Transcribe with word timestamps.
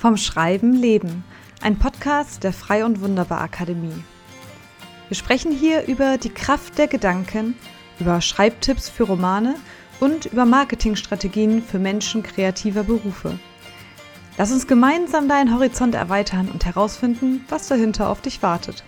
Vom 0.00 0.16
Schreiben 0.16 0.72
leben, 0.72 1.24
ein 1.60 1.78
Podcast 1.78 2.42
der 2.42 2.54
Frei 2.54 2.86
und 2.86 3.02
Wunderbar 3.02 3.42
Akademie. 3.42 4.02
Wir 5.08 5.14
sprechen 5.14 5.52
hier 5.52 5.86
über 5.88 6.16
die 6.16 6.30
Kraft 6.30 6.78
der 6.78 6.88
Gedanken, 6.88 7.54
über 7.98 8.22
Schreibtipps 8.22 8.88
für 8.88 9.02
Romane 9.02 9.56
und 10.00 10.24
über 10.24 10.46
Marketingstrategien 10.46 11.62
für 11.62 11.78
Menschen 11.78 12.22
kreativer 12.22 12.82
Berufe. 12.82 13.38
Lass 14.38 14.50
uns 14.52 14.66
gemeinsam 14.66 15.28
deinen 15.28 15.52
Horizont 15.52 15.94
erweitern 15.94 16.48
und 16.50 16.64
herausfinden, 16.64 17.44
was 17.50 17.68
dahinter 17.68 18.08
auf 18.08 18.22
dich 18.22 18.42
wartet. 18.42 18.82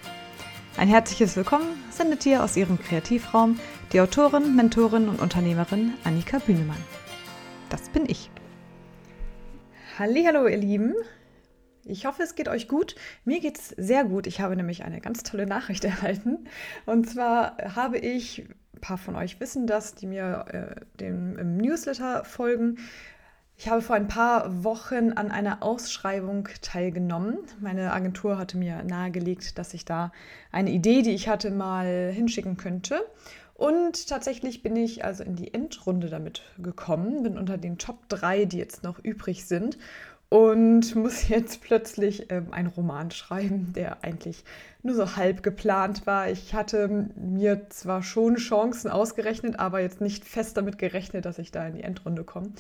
Ein 0.79 0.89
herzliches 0.89 1.37
Willkommen 1.37 1.69
sendet 1.91 2.25
dir 2.25 2.43
aus 2.43 2.57
ihrem 2.57 2.79
Kreativraum 2.81 3.61
die 3.93 4.01
Autorin, 4.01 4.57
Mentorin 4.57 5.11
und 5.11 5.21
Unternehmerin 5.21 5.93
Annika 6.05 6.39
Bühnemann. 6.39 6.83
Das 7.69 7.91
bin 7.91 8.09
ich. 8.09 8.31
Hallo, 9.99 10.47
ihr 10.47 10.57
Lieben. 10.57 10.95
Ich 11.85 12.07
hoffe, 12.07 12.23
es 12.23 12.35
geht 12.35 12.49
euch 12.49 12.67
gut. 12.67 12.95
Mir 13.27 13.41
geht 13.41 13.59
es 13.59 13.69
sehr 13.69 14.05
gut. 14.05 14.27
Ich 14.27 14.41
habe 14.41 14.57
nämlich 14.57 14.85
eine 14.85 15.03
ganz 15.03 15.23
tolle 15.23 15.47
Nachricht 15.47 15.85
erhalten. 15.85 16.49
Und 16.87 17.11
zwar 17.11 17.59
habe 17.75 17.99
ich, 17.99 18.49
ein 18.75 18.81
paar 18.81 18.97
von 18.97 19.17
euch 19.17 19.39
wissen 19.39 19.67
das, 19.67 19.95
die 19.95 20.07
mir 20.07 20.47
äh, 20.49 20.81
dem, 20.99 21.59
Newsletter 21.59 22.25
folgen, 22.25 22.79
ich 23.59 23.69
habe 23.69 23.83
vor 23.83 23.95
ein 23.95 24.09
paar 24.09 24.65
Wochen 24.65 25.13
an 25.13 25.31
einer 25.31 25.63
Ausschreibung 25.63 26.49
teilgenommen. 26.63 27.39
Meine 27.61 27.93
Agentur 27.93 28.39
hatte 28.39 28.57
mir 28.57 28.83
nahegelegt, 28.85 29.59
dass 29.59 29.75
ich 29.75 29.85
da 29.85 30.11
eine 30.51 30.71
Idee, 30.71 31.03
die 31.03 31.13
ich 31.13 31.29
hatte, 31.29 31.51
mal 31.51 32.11
hinschicken 32.11 32.57
könnte. 32.57 33.05
Und 33.55 34.09
tatsächlich 34.09 34.63
bin 34.63 34.77
ich 34.77 35.05
also 35.05 35.23
in 35.23 35.37
die 35.37 35.53
Endrunde 35.53 36.09
damit 36.09 36.43
gekommen, 36.59 37.23
bin 37.23 37.39
unter 37.39 37.59
den 37.59 37.79
Top 37.79 38.09
3, 38.09 38.47
die 38.47 38.59
jetzt 38.59 38.83
noch 38.83 38.99
übrig 38.99 39.47
sind 39.47 39.79
und 40.33 40.95
muss 40.97 41.29
jetzt 41.29 41.61
plötzlich 41.61 42.33
ähm, 42.33 42.53
einen 42.53 42.69
Roman 42.69 43.11
schreiben, 43.11 43.75
der 43.75 44.03
eigentlich 44.03 44.45
nur 44.83 44.95
so 44.95 45.17
halb 45.17 45.43
geplant 45.43 46.07
war. 46.07 46.31
Ich 46.31 46.55
hatte 46.55 47.11
mir 47.17 47.69
zwar 47.69 48.03
schon 48.03 48.37
Chancen 48.37 48.91
ausgerechnet, 48.91 49.59
aber 49.59 49.81
jetzt 49.81 50.01
nicht 50.01 50.25
fest 50.25 50.57
damit 50.57 50.79
gerechnet, 50.79 51.27
dass 51.27 51.39
ich 51.39 51.53
da 51.53 51.67
in 51.67 51.75
die 51.75 51.83
Endrunde 51.83 52.25
komme. 52.25 52.53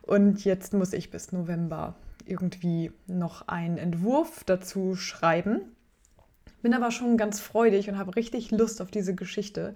Und 0.00 0.44
jetzt 0.44 0.72
muss 0.72 0.94
ich 0.94 1.10
bis 1.10 1.30
November 1.30 1.94
irgendwie 2.24 2.92
noch 3.06 3.46
einen 3.46 3.76
Entwurf 3.76 4.44
dazu 4.44 4.94
schreiben. 4.94 5.60
Bin 6.60 6.74
aber 6.74 6.90
schon 6.90 7.16
ganz 7.16 7.38
freudig 7.38 7.88
und 7.88 7.98
habe 7.98 8.16
richtig 8.16 8.50
Lust 8.50 8.82
auf 8.82 8.90
diese 8.90 9.14
Geschichte, 9.14 9.74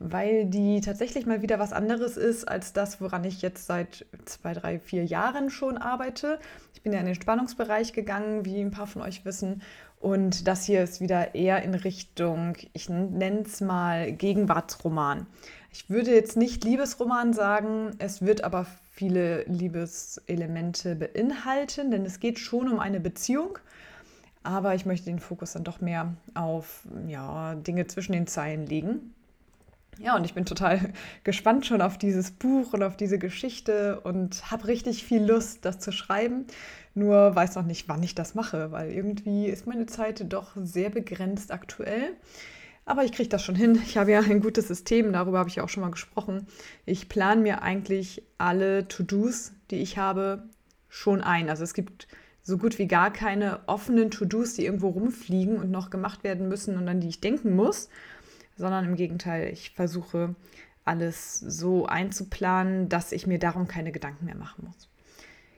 weil 0.00 0.46
die 0.46 0.80
tatsächlich 0.80 1.26
mal 1.26 1.42
wieder 1.42 1.60
was 1.60 1.72
anderes 1.72 2.16
ist 2.16 2.48
als 2.48 2.72
das, 2.72 3.00
woran 3.00 3.22
ich 3.22 3.40
jetzt 3.40 3.66
seit 3.66 4.04
zwei, 4.24 4.52
drei, 4.52 4.80
vier 4.80 5.04
Jahren 5.04 5.48
schon 5.50 5.78
arbeite. 5.78 6.40
Ich 6.74 6.82
bin 6.82 6.92
ja 6.92 6.98
in 6.98 7.06
den 7.06 7.14
Spannungsbereich 7.14 7.92
gegangen, 7.92 8.44
wie 8.44 8.60
ein 8.60 8.72
paar 8.72 8.88
von 8.88 9.02
euch 9.02 9.24
wissen. 9.24 9.62
Und 10.00 10.48
das 10.48 10.64
hier 10.64 10.82
ist 10.82 11.00
wieder 11.00 11.34
eher 11.34 11.62
in 11.62 11.74
Richtung, 11.74 12.56
ich 12.72 12.88
nenne 12.88 13.42
es 13.46 13.60
mal 13.60 14.12
Gegenwartsroman. 14.12 15.26
Ich 15.72 15.88
würde 15.88 16.14
jetzt 16.14 16.36
nicht 16.36 16.62
Liebesroman 16.62 17.32
sagen, 17.32 17.92
es 17.98 18.22
wird 18.22 18.44
aber 18.44 18.66
viele 18.92 19.44
Liebeselemente 19.44 20.94
beinhalten, 20.94 21.90
denn 21.90 22.04
es 22.04 22.20
geht 22.20 22.38
schon 22.38 22.68
um 22.68 22.80
eine 22.80 23.00
Beziehung 23.00 23.58
aber 24.44 24.74
ich 24.74 24.86
möchte 24.86 25.06
den 25.06 25.18
Fokus 25.18 25.52
dann 25.52 25.64
doch 25.64 25.80
mehr 25.80 26.14
auf 26.34 26.86
ja, 27.08 27.54
Dinge 27.56 27.86
zwischen 27.86 28.12
den 28.12 28.26
Zeilen 28.26 28.66
legen. 28.66 29.14
Ja, 29.98 30.16
und 30.16 30.24
ich 30.24 30.34
bin 30.34 30.44
total 30.44 30.92
gespannt 31.24 31.66
schon 31.66 31.80
auf 31.80 31.98
dieses 31.98 32.30
Buch 32.30 32.72
und 32.72 32.82
auf 32.82 32.96
diese 32.96 33.18
Geschichte 33.18 34.00
und 34.00 34.50
habe 34.50 34.68
richtig 34.68 35.04
viel 35.04 35.24
Lust, 35.24 35.64
das 35.64 35.78
zu 35.78 35.92
schreiben. 35.92 36.46
Nur 36.94 37.34
weiß 37.34 37.56
noch 37.56 37.64
nicht, 37.64 37.88
wann 37.88 38.02
ich 38.02 38.14
das 38.14 38.34
mache, 38.34 38.70
weil 38.70 38.92
irgendwie 38.92 39.46
ist 39.46 39.66
meine 39.66 39.86
Zeit 39.86 40.32
doch 40.32 40.52
sehr 40.56 40.90
begrenzt 40.90 41.50
aktuell. 41.50 42.12
Aber 42.86 43.04
ich 43.04 43.12
kriege 43.12 43.30
das 43.30 43.42
schon 43.42 43.54
hin. 43.54 43.80
Ich 43.82 43.96
habe 43.96 44.12
ja 44.12 44.20
ein 44.20 44.40
gutes 44.40 44.68
System, 44.68 45.12
darüber 45.12 45.38
habe 45.38 45.48
ich 45.48 45.56
ja 45.56 45.64
auch 45.64 45.70
schon 45.70 45.82
mal 45.82 45.90
gesprochen. 45.90 46.46
Ich 46.84 47.08
plane 47.08 47.40
mir 47.40 47.62
eigentlich 47.62 48.22
alle 48.36 48.86
To-Dos, 48.88 49.52
die 49.70 49.76
ich 49.76 49.96
habe, 49.96 50.42
schon 50.90 51.22
ein. 51.22 51.48
Also 51.48 51.64
es 51.64 51.72
gibt 51.72 52.06
so 52.44 52.58
gut 52.58 52.78
wie 52.78 52.86
gar 52.86 53.12
keine 53.12 53.60
offenen 53.66 54.10
To-Dos, 54.10 54.54
die 54.54 54.66
irgendwo 54.66 54.90
rumfliegen 54.90 55.56
und 55.56 55.70
noch 55.70 55.90
gemacht 55.90 56.22
werden 56.22 56.48
müssen 56.48 56.76
und 56.76 56.88
an 56.88 57.00
die 57.00 57.08
ich 57.08 57.20
denken 57.20 57.56
muss, 57.56 57.88
sondern 58.56 58.84
im 58.84 58.96
Gegenteil, 58.96 59.50
ich 59.52 59.70
versuche 59.70 60.36
alles 60.84 61.40
so 61.40 61.86
einzuplanen, 61.86 62.90
dass 62.90 63.12
ich 63.12 63.26
mir 63.26 63.38
darum 63.38 63.66
keine 63.66 63.90
Gedanken 63.90 64.26
mehr 64.26 64.36
machen 64.36 64.64
muss. 64.66 64.88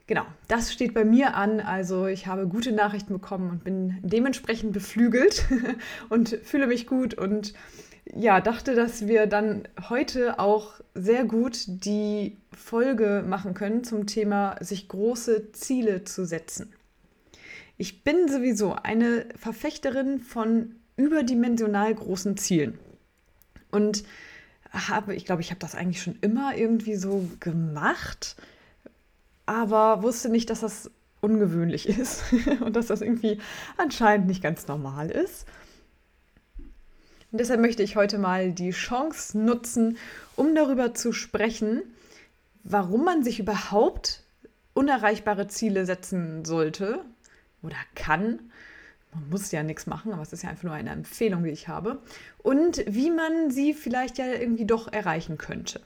Genau, 0.06 0.24
das 0.46 0.72
steht 0.72 0.94
bei 0.94 1.04
mir 1.04 1.34
an. 1.34 1.58
Also 1.58 2.06
ich 2.06 2.28
habe 2.28 2.46
gute 2.46 2.70
Nachrichten 2.70 3.12
bekommen 3.12 3.50
und 3.50 3.64
bin 3.64 3.98
dementsprechend 4.02 4.72
beflügelt 4.72 5.44
und 6.08 6.28
fühle 6.44 6.68
mich 6.68 6.86
gut 6.86 7.14
und 7.14 7.54
ja, 8.14 8.40
dachte, 8.40 8.76
dass 8.76 9.08
wir 9.08 9.26
dann 9.26 9.66
heute 9.88 10.38
auch 10.38 10.80
sehr 10.94 11.24
gut 11.24 11.64
die 11.66 12.36
Folge 12.56 13.24
machen 13.26 13.54
können 13.54 13.82
zum 13.82 14.06
Thema 14.06 14.54
sich 14.60 14.86
große 14.86 15.50
Ziele 15.50 16.04
zu 16.04 16.24
setzen. 16.24 16.72
Ich 17.78 18.04
bin 18.04 18.28
sowieso 18.28 18.74
eine 18.74 19.26
Verfechterin 19.36 20.20
von 20.20 20.76
überdimensional 20.96 21.94
großen 21.94 22.36
Zielen. 22.36 22.78
Und 23.70 24.04
habe, 24.72 25.14
ich 25.14 25.24
glaube, 25.24 25.42
ich 25.42 25.50
habe 25.50 25.60
das 25.60 25.74
eigentlich 25.74 26.02
schon 26.02 26.18
immer 26.20 26.56
irgendwie 26.56 26.96
so 26.96 27.28
gemacht, 27.40 28.36
aber 29.44 30.02
wusste 30.02 30.28
nicht, 30.28 30.50
dass 30.50 30.60
das 30.60 30.90
ungewöhnlich 31.20 31.88
ist 31.98 32.24
und 32.60 32.76
dass 32.76 32.86
das 32.86 33.00
irgendwie 33.00 33.40
anscheinend 33.76 34.26
nicht 34.26 34.42
ganz 34.42 34.66
normal 34.66 35.10
ist. 35.10 35.46
Und 37.32 37.40
deshalb 37.40 37.60
möchte 37.60 37.82
ich 37.82 37.96
heute 37.96 38.18
mal 38.18 38.52
die 38.52 38.70
Chance 38.70 39.38
nutzen, 39.38 39.98
um 40.36 40.54
darüber 40.54 40.94
zu 40.94 41.12
sprechen, 41.12 41.82
warum 42.64 43.04
man 43.04 43.24
sich 43.24 43.40
überhaupt 43.40 44.22
unerreichbare 44.74 45.48
Ziele 45.48 45.86
setzen 45.86 46.44
sollte 46.44 47.04
oder 47.66 47.76
kann. 47.94 48.50
Man 49.12 49.30
muss 49.30 49.50
ja 49.50 49.62
nichts 49.62 49.86
machen, 49.86 50.12
aber 50.12 50.22
es 50.22 50.32
ist 50.32 50.42
ja 50.42 50.50
einfach 50.50 50.64
nur 50.64 50.72
eine 50.72 50.90
Empfehlung, 50.90 51.44
die 51.44 51.50
ich 51.50 51.68
habe. 51.68 52.00
Und 52.38 52.84
wie 52.86 53.10
man 53.10 53.50
sie 53.50 53.74
vielleicht 53.74 54.18
ja 54.18 54.26
irgendwie 54.26 54.66
doch 54.66 54.92
erreichen 54.92 55.38
könnte. 55.38 55.80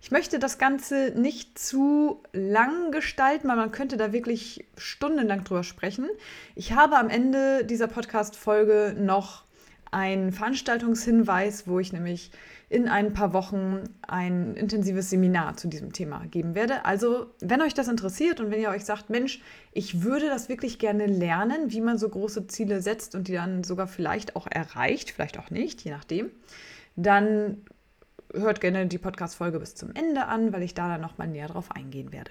Ich 0.00 0.10
möchte 0.12 0.38
das 0.38 0.58
Ganze 0.58 1.12
nicht 1.16 1.58
zu 1.58 2.22
lang 2.32 2.92
gestalten, 2.92 3.48
weil 3.48 3.56
man 3.56 3.72
könnte 3.72 3.96
da 3.96 4.12
wirklich 4.12 4.66
stundenlang 4.76 5.42
drüber 5.42 5.64
sprechen. 5.64 6.08
Ich 6.54 6.72
habe 6.72 6.96
am 6.96 7.10
Ende 7.10 7.64
dieser 7.64 7.88
Podcast-Folge 7.88 8.94
noch 8.96 9.47
einen 9.90 10.32
Veranstaltungshinweis, 10.32 11.66
wo 11.66 11.78
ich 11.78 11.92
nämlich 11.92 12.30
in 12.68 12.88
ein 12.88 13.14
paar 13.14 13.32
Wochen 13.32 13.84
ein 14.06 14.54
intensives 14.54 15.10
Seminar 15.10 15.56
zu 15.56 15.68
diesem 15.68 15.92
Thema 15.92 16.26
geben 16.26 16.54
werde. 16.54 16.84
Also, 16.84 17.26
wenn 17.40 17.62
euch 17.62 17.72
das 17.72 17.88
interessiert 17.88 18.40
und 18.40 18.50
wenn 18.50 18.60
ihr 18.60 18.68
euch 18.68 18.84
sagt, 18.84 19.08
Mensch, 19.08 19.40
ich 19.72 20.02
würde 20.02 20.26
das 20.26 20.48
wirklich 20.48 20.78
gerne 20.78 21.06
lernen, 21.06 21.70
wie 21.72 21.80
man 21.80 21.96
so 21.96 22.08
große 22.08 22.46
Ziele 22.46 22.82
setzt 22.82 23.14
und 23.14 23.28
die 23.28 23.32
dann 23.32 23.64
sogar 23.64 23.86
vielleicht 23.86 24.36
auch 24.36 24.46
erreicht, 24.50 25.10
vielleicht 25.10 25.38
auch 25.38 25.50
nicht, 25.50 25.82
je 25.82 25.90
nachdem, 25.90 26.30
dann 26.96 27.62
hört 28.34 28.60
gerne 28.60 28.86
die 28.86 28.98
Podcast-Folge 28.98 29.58
bis 29.58 29.74
zum 29.74 29.94
Ende 29.94 30.26
an, 30.26 30.52
weil 30.52 30.62
ich 30.62 30.74
da 30.74 30.88
dann 30.88 31.00
nochmal 31.00 31.28
näher 31.28 31.48
drauf 31.48 31.70
eingehen 31.70 32.12
werde. 32.12 32.30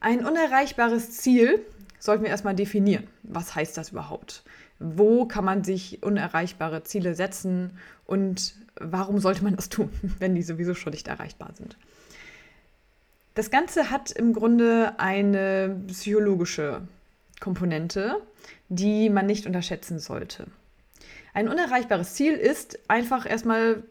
Ein 0.00 0.26
unerreichbares 0.26 1.12
Ziel 1.12 1.64
sollten 1.98 2.24
wir 2.24 2.30
erstmal 2.30 2.56
definieren. 2.56 3.06
Was 3.22 3.54
heißt 3.54 3.78
das 3.78 3.90
überhaupt? 3.90 4.42
Wo 4.78 5.26
kann 5.26 5.44
man 5.44 5.64
sich 5.64 6.02
unerreichbare 6.02 6.82
Ziele 6.82 7.14
setzen 7.14 7.78
und 8.04 8.54
warum 8.76 9.18
sollte 9.18 9.44
man 9.44 9.56
das 9.56 9.68
tun, 9.68 9.90
wenn 10.18 10.34
die 10.34 10.42
sowieso 10.42 10.74
schon 10.74 10.92
nicht 10.92 11.08
erreichbar 11.08 11.50
sind. 11.54 11.76
Das 13.34 13.50
Ganze 13.50 13.90
hat 13.90 14.10
im 14.10 14.34
Grunde 14.34 14.94
eine 14.98 15.80
psychologische 15.86 16.82
Komponente, 17.40 18.20
die 18.68 19.08
man 19.08 19.26
nicht 19.26 19.46
unterschätzen 19.46 19.98
sollte. 19.98 20.46
Ein 21.32 21.48
unerreichbares 21.48 22.14
Ziel 22.14 22.34
ist 22.34 22.78
einfach 22.88 23.24
erstmal 23.28 23.82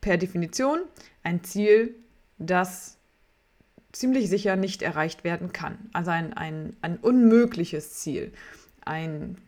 per 0.00 0.16
Definition 0.16 0.80
ein 1.24 1.42
Ziel, 1.42 1.94
das 2.38 2.98
ziemlich 3.90 4.28
sicher 4.28 4.56
nicht 4.56 4.82
erreicht 4.82 5.24
werden 5.24 5.52
kann. 5.52 5.78
Also 5.92 6.10
ein, 6.10 6.32
ein, 6.34 6.76
ein 6.82 6.98
unmögliches 6.98 7.94
Ziel. 7.94 8.32
Ein 8.84 9.38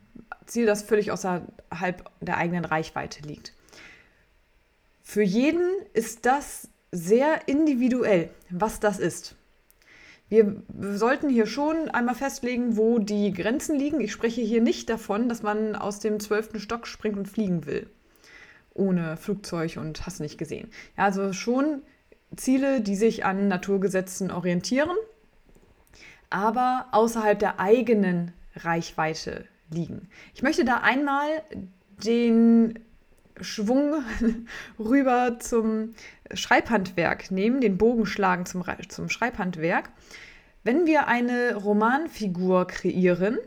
Ziel, 0.47 0.65
das 0.65 0.81
völlig 0.81 1.11
außerhalb 1.11 2.09
der 2.21 2.37
eigenen 2.37 2.65
Reichweite 2.65 3.21
liegt. 3.21 3.53
Für 5.03 5.23
jeden 5.23 5.69
ist 5.93 6.25
das 6.25 6.69
sehr 6.91 7.47
individuell, 7.47 8.29
was 8.49 8.79
das 8.79 8.99
ist. 8.99 9.35
Wir 10.29 10.61
sollten 10.77 11.29
hier 11.29 11.45
schon 11.45 11.87
einmal 11.89 12.15
festlegen, 12.15 12.75
wo 12.75 12.99
die 12.99 13.31
Grenzen 13.31 13.77
liegen. 13.79 14.01
Ich 14.01 14.11
spreche 14.11 14.41
hier 14.41 14.61
nicht 14.61 14.89
davon, 14.89 15.29
dass 15.29 15.41
man 15.43 15.75
aus 15.75 15.99
dem 15.99 16.19
zwölften 16.19 16.59
Stock 16.59 16.87
springt 16.87 17.17
und 17.17 17.27
fliegen 17.27 17.65
will. 17.65 17.89
Ohne 18.73 19.15
Flugzeug 19.15 19.77
und 19.77 20.05
hast 20.05 20.19
nicht 20.19 20.37
gesehen. 20.37 20.69
Ja, 20.97 21.05
also 21.05 21.31
schon 21.31 21.81
Ziele, 22.35 22.81
die 22.81 22.97
sich 22.97 23.23
an 23.23 23.47
Naturgesetzen 23.47 24.31
orientieren. 24.31 24.97
aber 26.29 26.87
außerhalb 26.91 27.39
der 27.39 27.59
eigenen 27.59 28.33
Reichweite 28.55 29.45
liegen. 29.69 30.09
Ich 30.33 30.43
möchte 30.43 30.65
da 30.65 30.77
einmal 30.77 31.27
den 32.03 32.79
Schwung 33.41 34.03
rüber 34.79 35.37
zum 35.39 35.93
Schreibhandwerk 36.33 37.31
nehmen, 37.31 37.61
den 37.61 37.77
Bogen 37.77 38.05
schlagen 38.05 38.45
zum, 38.45 38.63
zum 38.89 39.09
Schreibhandwerk. 39.09 39.89
Wenn 40.63 40.85
wir 40.85 41.07
eine 41.07 41.55
Romanfigur 41.55 42.67
kreieren, 42.67 43.37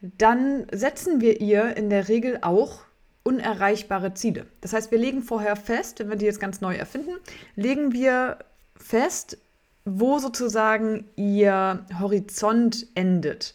dann 0.00 0.66
setzen 0.72 1.20
wir 1.20 1.40
ihr 1.40 1.76
in 1.76 1.90
der 1.90 2.08
Regel 2.08 2.38
auch 2.42 2.80
unerreichbare 3.22 4.14
Ziele. 4.14 4.46
Das 4.60 4.72
heißt, 4.72 4.90
wir 4.90 4.98
legen 4.98 5.22
vorher 5.22 5.56
fest, 5.56 5.98
wenn 5.98 6.10
wir 6.10 6.16
die 6.16 6.26
jetzt 6.26 6.40
ganz 6.40 6.60
neu 6.60 6.74
erfinden, 6.74 7.14
legen 7.56 7.92
wir 7.92 8.38
fest, 8.76 9.38
wo 9.84 10.18
sozusagen 10.18 11.06
ihr 11.16 11.86
Horizont 11.98 12.86
endet. 12.94 13.54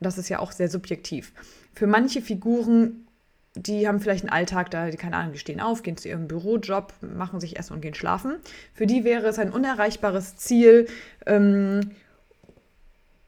Das 0.00 0.18
ist 0.18 0.28
ja 0.28 0.38
auch 0.40 0.52
sehr 0.52 0.68
subjektiv. 0.68 1.32
Für 1.74 1.86
manche 1.86 2.20
Figuren, 2.20 3.06
die 3.54 3.88
haben 3.88 4.00
vielleicht 4.00 4.24
einen 4.24 4.32
Alltag, 4.32 4.70
da, 4.70 4.90
die 4.90 4.96
keine 4.96 5.16
Ahnung, 5.16 5.32
die 5.32 5.38
stehen 5.38 5.60
auf, 5.60 5.82
gehen 5.82 5.96
zu 5.96 6.08
ihrem 6.08 6.28
Bürojob, 6.28 6.92
machen 7.00 7.40
sich 7.40 7.58
Essen 7.58 7.74
und 7.74 7.80
gehen 7.80 7.94
schlafen. 7.94 8.36
Für 8.74 8.86
die 8.86 9.04
wäre 9.04 9.26
es 9.26 9.38
ein 9.38 9.52
unerreichbares 9.52 10.36
Ziel, 10.36 10.86
ähm, 11.24 11.92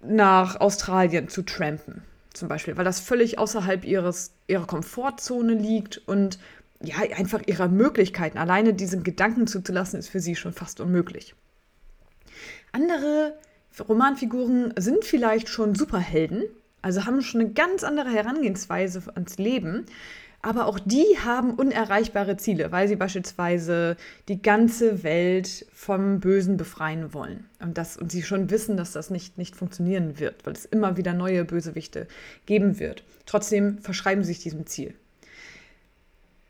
nach 0.00 0.60
Australien 0.60 1.28
zu 1.28 1.42
trampen, 1.42 2.02
zum 2.32 2.48
Beispiel, 2.48 2.76
weil 2.76 2.84
das 2.84 3.00
völlig 3.00 3.38
außerhalb 3.38 3.84
ihres, 3.84 4.32
ihrer 4.46 4.66
Komfortzone 4.66 5.54
liegt 5.54 5.98
und 6.06 6.38
ja, 6.80 6.96
einfach 7.16 7.42
ihrer 7.46 7.68
Möglichkeiten. 7.68 8.38
Alleine 8.38 8.74
diesen 8.74 9.02
Gedanken 9.02 9.46
zuzulassen, 9.46 9.98
ist 9.98 10.08
für 10.08 10.20
sie 10.20 10.36
schon 10.36 10.52
fast 10.52 10.80
unmöglich. 10.80 11.34
Andere 12.70 13.36
Romanfiguren 13.88 14.72
sind 14.76 15.04
vielleicht 15.04 15.48
schon 15.48 15.74
Superhelden, 15.74 16.44
also 16.82 17.04
haben 17.04 17.22
schon 17.22 17.40
eine 17.40 17.50
ganz 17.50 17.84
andere 17.84 18.10
Herangehensweise 18.10 19.02
ans 19.14 19.38
Leben. 19.38 19.86
Aber 20.40 20.66
auch 20.66 20.78
die 20.78 21.18
haben 21.24 21.54
unerreichbare 21.54 22.36
Ziele, 22.36 22.70
weil 22.70 22.86
sie 22.86 22.94
beispielsweise 22.94 23.96
die 24.28 24.40
ganze 24.40 25.02
Welt 25.02 25.66
vom 25.72 26.20
Bösen 26.20 26.56
befreien 26.56 27.12
wollen. 27.12 27.48
Und, 27.60 27.76
das, 27.76 27.96
und 27.96 28.12
sie 28.12 28.22
schon 28.22 28.48
wissen, 28.48 28.76
dass 28.76 28.92
das 28.92 29.10
nicht, 29.10 29.36
nicht 29.36 29.56
funktionieren 29.56 30.20
wird, 30.20 30.46
weil 30.46 30.52
es 30.52 30.64
immer 30.64 30.96
wieder 30.96 31.12
neue 31.12 31.44
Bösewichte 31.44 32.06
geben 32.46 32.78
wird. 32.78 33.02
Trotzdem 33.26 33.78
verschreiben 33.78 34.22
sie 34.22 34.32
sich 34.32 34.42
diesem 34.42 34.66
Ziel. 34.66 34.94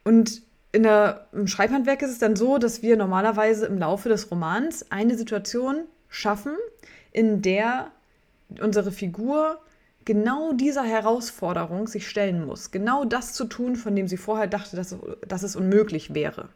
Und 0.04 0.42
in 0.72 0.82
der, 0.82 1.26
im 1.32 1.46
Schreibhandwerk 1.46 2.02
ist 2.02 2.10
es 2.10 2.18
dann 2.18 2.36
so, 2.36 2.58
dass 2.58 2.82
wir 2.82 2.96
normalerweise 2.96 3.64
im 3.66 3.78
Laufe 3.78 4.10
des 4.10 4.30
Romans 4.30 4.90
eine 4.90 5.16
Situation 5.16 5.84
schaffen, 6.10 6.52
in 7.10 7.40
der 7.40 7.90
unsere 8.60 8.92
Figur 8.92 9.60
genau 10.08 10.54
dieser 10.54 10.84
Herausforderung 10.84 11.86
sich 11.86 12.08
stellen 12.08 12.46
muss. 12.46 12.70
Genau 12.70 13.04
das 13.04 13.34
zu 13.34 13.44
tun, 13.44 13.76
von 13.76 13.94
dem 13.94 14.08
sie 14.08 14.16
vorher 14.16 14.46
dachte, 14.46 14.74
dass, 14.74 14.96
dass 15.28 15.42
es 15.42 15.54
unmöglich 15.54 16.14
wäre. 16.14 16.48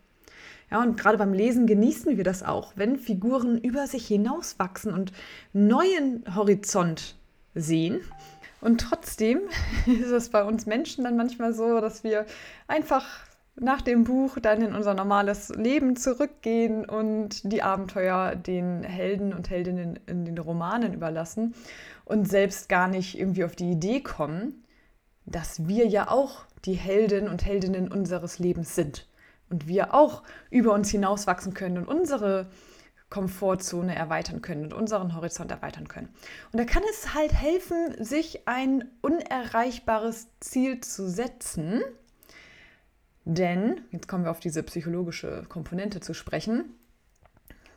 Ja, 0.70 0.80
und 0.80 0.98
gerade 0.98 1.18
beim 1.18 1.34
Lesen 1.34 1.66
genießen 1.66 2.16
wir 2.16 2.24
das 2.24 2.42
auch, 2.42 2.72
wenn 2.76 2.96
Figuren 2.96 3.58
über 3.58 3.86
sich 3.86 4.06
hinauswachsen 4.06 4.94
und 4.94 5.12
neuen 5.52 6.24
Horizont 6.34 7.14
sehen. 7.54 8.00
Und 8.62 8.80
trotzdem 8.80 9.40
ist 9.86 10.10
es 10.10 10.30
bei 10.30 10.42
uns 10.44 10.64
Menschen 10.64 11.04
dann 11.04 11.18
manchmal 11.18 11.52
so, 11.52 11.78
dass 11.78 12.04
wir 12.04 12.24
einfach 12.68 13.06
nach 13.56 13.82
dem 13.82 14.04
Buch 14.04 14.38
dann 14.40 14.62
in 14.62 14.74
unser 14.74 14.94
normales 14.94 15.50
Leben 15.50 15.96
zurückgehen 15.96 16.86
und 16.86 17.52
die 17.52 17.62
Abenteuer 17.62 18.34
den 18.34 18.82
Helden 18.82 19.34
und 19.34 19.50
Heldinnen 19.50 20.00
in 20.06 20.24
den 20.24 20.38
Romanen 20.38 20.94
überlassen 20.94 21.54
und 22.04 22.28
selbst 22.28 22.68
gar 22.68 22.88
nicht 22.88 23.18
irgendwie 23.18 23.44
auf 23.44 23.56
die 23.56 23.70
Idee 23.70 24.00
kommen, 24.00 24.64
dass 25.24 25.66
wir 25.66 25.86
ja 25.86 26.10
auch 26.10 26.44
die 26.64 26.74
Helden 26.74 27.28
und 27.28 27.44
Heldinnen 27.44 27.90
unseres 27.90 28.38
Lebens 28.38 28.74
sind 28.74 29.08
und 29.50 29.66
wir 29.66 29.94
auch 29.94 30.22
über 30.50 30.72
uns 30.72 30.90
hinauswachsen 30.90 31.54
können 31.54 31.78
und 31.78 31.86
unsere 31.86 32.48
Komfortzone 33.10 33.94
erweitern 33.94 34.40
können 34.40 34.64
und 34.64 34.72
unseren 34.72 35.14
Horizont 35.14 35.50
erweitern 35.50 35.86
können. 35.86 36.08
Und 36.50 36.58
da 36.58 36.64
kann 36.64 36.82
es 36.90 37.14
halt 37.14 37.32
helfen, 37.32 38.02
sich 38.02 38.48
ein 38.48 38.90
unerreichbares 39.02 40.28
Ziel 40.40 40.80
zu 40.80 41.08
setzen 41.08 41.82
denn, 43.24 43.82
jetzt 43.90 44.08
kommen 44.08 44.24
wir 44.24 44.30
auf 44.30 44.40
diese 44.40 44.62
psychologische 44.64 45.44
Komponente 45.48 46.00
zu 46.00 46.12
sprechen, 46.14 46.74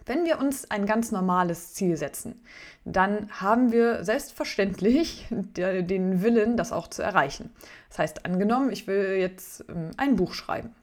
wenn 0.06 0.26
wir 0.26 0.40
uns 0.40 0.70
ein 0.70 0.86
ganz 0.86 1.12
normales 1.12 1.74
Ziel 1.74 1.98
setzen, 1.98 2.44
dann 2.84 3.30
haben 3.32 3.72
wir 3.72 4.04
selbstverständlich 4.04 5.28
den 5.32 6.22
Willen, 6.22 6.58
das 6.58 6.72
auch 6.72 6.88
zu 6.88 7.02
erreichen. 7.02 7.52
Das 7.90 8.00
heißt, 8.00 8.26
angenommen, 8.26 8.72
ich 8.72 8.88
will 8.88 9.18
jetzt 9.20 9.66
ähm, 9.70 9.92
ein 9.98 10.16
Buch 10.16 10.34
schreiben. 10.34 10.76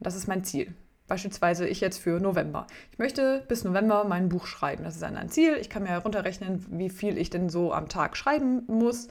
Das 0.00 0.14
ist 0.14 0.28
mein 0.28 0.44
Ziel. 0.44 0.74
Beispielsweise 1.06 1.66
ich 1.66 1.80
jetzt 1.80 1.98
für 1.98 2.20
November. 2.20 2.66
Ich 2.92 2.98
möchte 2.98 3.42
bis 3.48 3.64
November 3.64 4.04
mein 4.04 4.28
Buch 4.28 4.46
schreiben. 4.46 4.84
Das 4.84 4.94
ist 4.94 5.02
ein 5.02 5.30
Ziel. 5.30 5.56
Ich 5.56 5.70
kann 5.70 5.82
mir 5.82 5.88
herunterrechnen, 5.88 6.66
wie 6.70 6.90
viel 6.90 7.16
ich 7.16 7.30
denn 7.30 7.48
so 7.48 7.72
am 7.72 7.88
Tag 7.88 8.16
schreiben 8.16 8.64
muss 8.66 9.08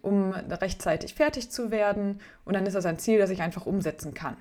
um 0.00 0.32
rechtzeitig 0.32 1.14
fertig 1.14 1.50
zu 1.50 1.70
werden. 1.70 2.20
Und 2.44 2.54
dann 2.54 2.66
ist 2.66 2.74
das 2.74 2.86
ein 2.86 2.98
Ziel, 2.98 3.18
das 3.18 3.30
ich 3.30 3.42
einfach 3.42 3.66
umsetzen 3.66 4.14
kann. 4.14 4.36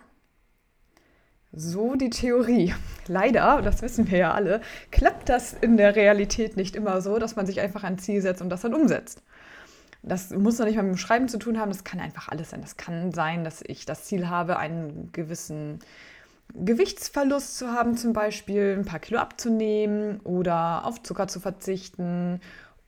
So 1.53 1.95
die 1.95 2.09
Theorie. 2.09 2.73
Leider, 3.07 3.61
das 3.61 3.81
wissen 3.81 4.09
wir 4.09 4.17
ja 4.17 4.33
alle, 4.33 4.61
klappt 4.89 5.27
das 5.27 5.53
in 5.53 5.75
der 5.75 5.95
Realität 5.95 6.55
nicht 6.55 6.75
immer 6.75 7.01
so, 7.01 7.19
dass 7.19 7.35
man 7.35 7.45
sich 7.45 7.59
einfach 7.59 7.83
ein 7.83 7.97
Ziel 7.97 8.21
setzt 8.21 8.41
und 8.41 8.49
das 8.49 8.61
dann 8.61 8.73
umsetzt. 8.73 9.21
Das 10.01 10.31
muss 10.31 10.57
doch 10.57 10.65
nicht 10.65 10.77
mal 10.77 10.83
mit 10.83 10.93
dem 10.93 10.97
Schreiben 10.97 11.27
zu 11.27 11.37
tun 11.37 11.59
haben, 11.59 11.69
das 11.69 11.83
kann 11.83 11.99
einfach 11.99 12.29
alles 12.29 12.51
sein. 12.51 12.61
Das 12.61 12.77
kann 12.77 13.11
sein, 13.11 13.43
dass 13.43 13.61
ich 13.67 13.85
das 13.85 14.05
Ziel 14.05 14.29
habe, 14.29 14.57
einen 14.57 15.11
gewissen 15.11 15.79
Gewichtsverlust 16.53 17.57
zu 17.57 17.71
haben, 17.71 17.97
zum 17.97 18.13
Beispiel 18.13 18.75
ein 18.77 18.85
paar 18.85 18.99
Kilo 18.99 19.19
abzunehmen 19.19 20.19
oder 20.21 20.85
auf 20.85 21.03
Zucker 21.03 21.27
zu 21.27 21.39
verzichten 21.39 22.39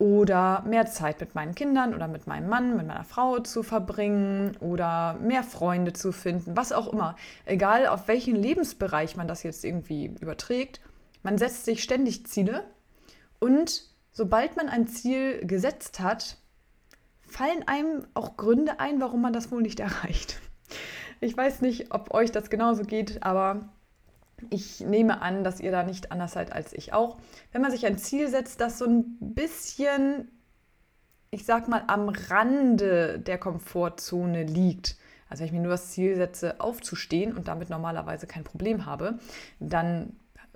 oder 0.04 0.64
mehr 0.68 0.86
Zeit 0.86 1.22
mit 1.22 1.34
meinen 1.34 1.56
Kindern 1.56 1.96
oder 1.96 2.10
mit 2.10 2.28
meinem 2.28 2.50
Mann, 2.50 2.76
mit 2.76 2.86
meiner 2.86 3.06
Frau 3.06 3.40
zu 3.40 3.64
verbringen 3.64 4.52
oder 4.60 5.14
mehr 5.22 5.44
Freunde 5.44 5.94
zu 5.94 6.12
finden, 6.12 6.58
was 6.58 6.74
auch 6.74 6.92
immer. 6.92 7.16
Egal 7.46 7.88
auf 7.88 8.10
welchen 8.10 8.36
Lebensbereich 8.36 9.16
man 9.16 9.30
das 9.30 9.44
jetzt 9.44 9.64
irgendwie 9.64 10.08
überträgt, 10.20 10.82
man 11.24 11.38
setzt 11.38 11.64
sich 11.64 11.82
ständig 11.82 12.26
Ziele 12.26 12.66
und 13.40 13.86
sobald 14.12 14.58
man 14.58 14.68
ein 14.68 14.88
Ziel 14.88 15.40
gesetzt 15.48 16.02
hat, 16.02 16.36
fallen 17.22 17.66
einem 17.66 18.06
auch 18.14 18.36
Gründe 18.36 18.82
ein, 18.82 19.00
warum 19.00 19.22
man 19.22 19.32
das 19.32 19.54
wohl 19.54 19.62
nicht 19.62 19.80
erreicht. 19.80 20.42
Ich 21.22 21.38
weiß 21.38 21.62
nicht, 21.62 21.94
ob 21.94 22.14
euch 22.14 22.30
das 22.30 22.50
genauso 22.50 22.84
geht, 22.84 23.24
aber 23.24 23.70
ich 24.50 24.82
nehme 24.82 25.22
an, 25.22 25.44
dass 25.44 25.60
ihr 25.60 25.72
da 25.72 25.84
nicht 25.84 26.12
anders 26.12 26.34
seid 26.34 26.52
als 26.52 26.74
ich 26.74 26.94
auch. 26.94 27.18
Wenn 27.52 27.62
man 27.62 27.72
sich 27.72 27.86
ein 27.86 27.98
Ziel 27.98 28.30
setzt, 28.30 28.62
das 28.62 28.78
so 28.78 28.86
ein 28.86 29.18
bisschen, 29.20 30.30
ich 31.32 31.46
sag 31.46 31.68
mal, 31.68 31.84
am 31.88 32.10
Rande 32.10 33.20
der 33.20 33.38
Komfortzone 33.38 34.44
liegt, 34.44 34.98
also 35.30 35.42
wenn 35.42 35.48
ich 35.48 35.54
mir 35.54 35.62
nur 35.62 35.72
das 35.72 35.92
Ziel 35.92 36.16
setze, 36.16 36.60
aufzustehen 36.60 37.36
und 37.36 37.48
damit 37.48 37.70
normalerweise 37.70 38.28
kein 38.28 38.44
Problem 38.44 38.86
habe, 38.86 39.18
dann 39.60 40.16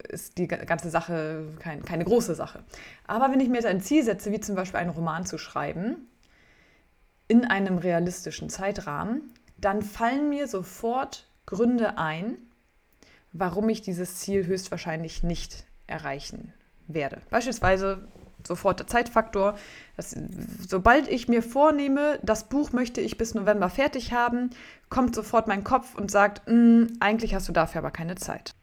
ist 0.09 0.37
die 0.37 0.47
ganze 0.47 0.89
Sache 0.89 1.47
kein, 1.59 1.83
keine 1.83 2.05
große 2.05 2.35
Sache. 2.35 2.63
Aber 3.07 3.31
wenn 3.31 3.39
ich 3.39 3.49
mir 3.49 3.55
jetzt 3.55 3.65
ein 3.65 3.81
Ziel 3.81 4.03
setze, 4.03 4.31
wie 4.31 4.39
zum 4.39 4.55
Beispiel 4.55 4.79
einen 4.79 4.91
Roman 4.91 5.25
zu 5.25 5.37
schreiben, 5.37 6.07
in 7.27 7.45
einem 7.45 7.77
realistischen 7.77 8.49
Zeitrahmen, 8.49 9.33
dann 9.57 9.81
fallen 9.81 10.29
mir 10.29 10.47
sofort 10.47 11.27
Gründe 11.45 11.97
ein, 11.97 12.37
warum 13.39 13.69
ich 13.69 13.81
dieses 13.81 14.17
Ziel 14.17 14.45
höchstwahrscheinlich 14.45 15.23
nicht 15.23 15.65
erreichen 15.87 16.53
werde. 16.87 17.21
Beispielsweise 17.29 18.07
sofort 18.45 18.79
der 18.79 18.87
Zeitfaktor. 18.87 19.57
Das, 19.95 20.15
sobald 20.67 21.07
ich 21.07 21.27
mir 21.27 21.43
vornehme, 21.43 22.19
das 22.23 22.49
Buch 22.49 22.71
möchte 22.71 23.01
ich 23.01 23.17
bis 23.17 23.33
November 23.33 23.69
fertig 23.69 24.13
haben, 24.13 24.51
kommt 24.89 25.15
sofort 25.15 25.47
mein 25.47 25.63
Kopf 25.63 25.95
und 25.95 26.09
sagt, 26.11 26.47
hm, 26.47 26.97
eigentlich 26.99 27.35
hast 27.35 27.47
du 27.47 27.53
dafür 27.53 27.79
aber 27.79 27.91
keine 27.91 28.15
Zeit. 28.15 28.53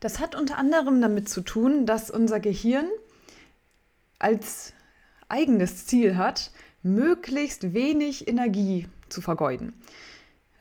Das 0.00 0.18
hat 0.18 0.34
unter 0.34 0.58
anderem 0.58 1.00
damit 1.00 1.28
zu 1.28 1.42
tun, 1.42 1.86
dass 1.86 2.10
unser 2.10 2.40
Gehirn 2.40 2.86
als 4.18 4.72
eigenes 5.28 5.86
Ziel 5.86 6.16
hat, 6.16 6.50
möglichst 6.82 7.72
wenig 7.74 8.26
Energie 8.28 8.88
zu 9.08 9.20
vergeuden. 9.20 9.74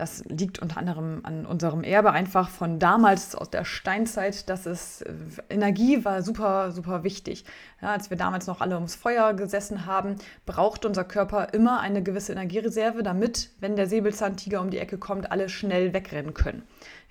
Das 0.01 0.25
liegt 0.25 0.57
unter 0.57 0.77
anderem 0.77 1.19
an 1.21 1.45
unserem 1.45 1.83
Erbe 1.83 2.11
einfach 2.11 2.49
von 2.49 2.79
damals 2.79 3.35
aus 3.35 3.51
der 3.51 3.65
Steinzeit, 3.65 4.49
dass 4.49 4.65
es 4.65 5.03
äh, 5.03 5.13
Energie 5.47 6.03
war 6.03 6.23
super, 6.23 6.71
super 6.71 7.03
wichtig. 7.03 7.45
Ja, 7.83 7.89
als 7.91 8.09
wir 8.09 8.17
damals 8.17 8.47
noch 8.47 8.61
alle 8.61 8.73
ums 8.73 8.95
Feuer 8.95 9.35
gesessen 9.35 9.85
haben, 9.85 10.15
braucht 10.47 10.85
unser 10.85 11.03
Körper 11.03 11.53
immer 11.53 11.81
eine 11.81 12.01
gewisse 12.01 12.31
Energiereserve, 12.31 13.03
damit, 13.03 13.51
wenn 13.59 13.75
der 13.75 13.85
Säbelzahntiger 13.85 14.59
um 14.59 14.71
die 14.71 14.79
Ecke 14.79 14.97
kommt, 14.97 15.31
alle 15.31 15.49
schnell 15.49 15.93
wegrennen 15.93 16.33
können. 16.33 16.63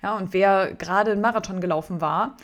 Ja, 0.03 0.17
und 0.17 0.33
wer 0.33 0.73
gerade 0.73 1.13
einen 1.13 1.21
Marathon 1.21 1.61
gelaufen 1.61 2.01
war, 2.01 2.35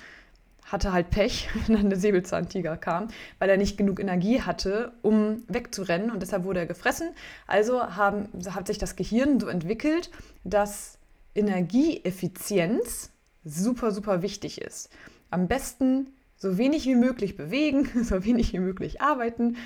hatte 0.67 0.93
halt 0.93 1.09
Pech, 1.09 1.49
wenn 1.67 1.75
dann 1.75 1.89
der 1.89 1.99
Säbelzahntiger 1.99 2.77
kam, 2.77 3.07
weil 3.39 3.49
er 3.49 3.57
nicht 3.57 3.77
genug 3.77 3.99
Energie 3.99 4.41
hatte, 4.41 4.93
um 5.01 5.43
wegzurennen 5.47 6.11
und 6.11 6.21
deshalb 6.21 6.43
wurde 6.43 6.59
er 6.59 6.65
gefressen. 6.65 7.09
Also 7.47 7.95
haben, 7.95 8.29
hat 8.49 8.67
sich 8.67 8.77
das 8.77 8.95
Gehirn 8.95 9.39
so 9.39 9.47
entwickelt, 9.47 10.11
dass 10.43 10.97
Energieeffizienz 11.33 13.11
super, 13.43 13.91
super 13.91 14.21
wichtig 14.21 14.61
ist. 14.61 14.89
Am 15.29 15.47
besten 15.47 16.07
so 16.35 16.57
wenig 16.57 16.85
wie 16.85 16.95
möglich 16.95 17.35
bewegen, 17.35 17.89
so 18.03 18.23
wenig 18.23 18.53
wie 18.53 18.59
möglich 18.59 19.01
arbeiten, 19.01 19.57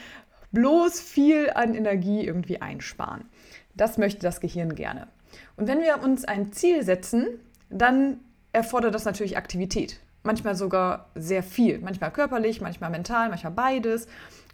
bloß 0.51 1.00
viel 1.00 1.50
an 1.51 1.75
Energie 1.75 2.25
irgendwie 2.25 2.62
einsparen. 2.62 3.25
Das 3.74 3.98
möchte 3.98 4.22
das 4.22 4.41
Gehirn 4.41 4.75
gerne. 4.75 5.08
Und 5.55 5.67
wenn 5.67 5.81
wir 5.81 6.03
uns 6.03 6.25
ein 6.25 6.51
Ziel 6.51 6.84
setzen, 6.84 7.27
dann 7.70 8.20
erfordert 8.51 8.93
das 8.93 9.05
natürlich 9.05 9.38
Aktivität. 9.38 10.00
Manchmal 10.23 10.55
sogar 10.55 11.09
sehr 11.15 11.43
viel. 11.43 11.79
Manchmal 11.79 12.11
körperlich, 12.11 12.61
manchmal 12.61 12.89
mental, 12.89 13.29
manchmal 13.29 13.53
beides. 13.53 14.07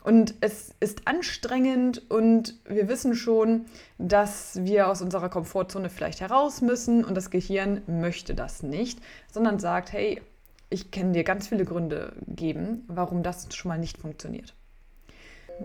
Und 0.04 0.36
es 0.40 0.74
ist 0.80 1.02
anstrengend 1.06 2.10
und 2.10 2.56
wir 2.66 2.88
wissen 2.88 3.14
schon, 3.14 3.66
dass 3.98 4.64
wir 4.64 4.88
aus 4.88 5.02
unserer 5.02 5.28
Komfortzone 5.28 5.90
vielleicht 5.90 6.22
heraus 6.22 6.62
müssen 6.62 7.04
und 7.04 7.16
das 7.16 7.30
Gehirn 7.30 7.82
möchte 7.88 8.34
das 8.34 8.64
nicht, 8.64 9.00
sondern 9.30 9.60
sagt, 9.60 9.92
hey, 9.92 10.22
ich 10.70 10.92
kann 10.92 11.12
dir 11.12 11.26
ganz 11.26 11.48
viele 11.48 11.66
Gründe 11.66 12.14
geben, 12.26 12.86
warum 12.88 13.22
das 13.22 13.54
schon 13.54 13.70
mal 13.70 13.78
nicht 13.78 13.98
funktioniert. 13.98 14.54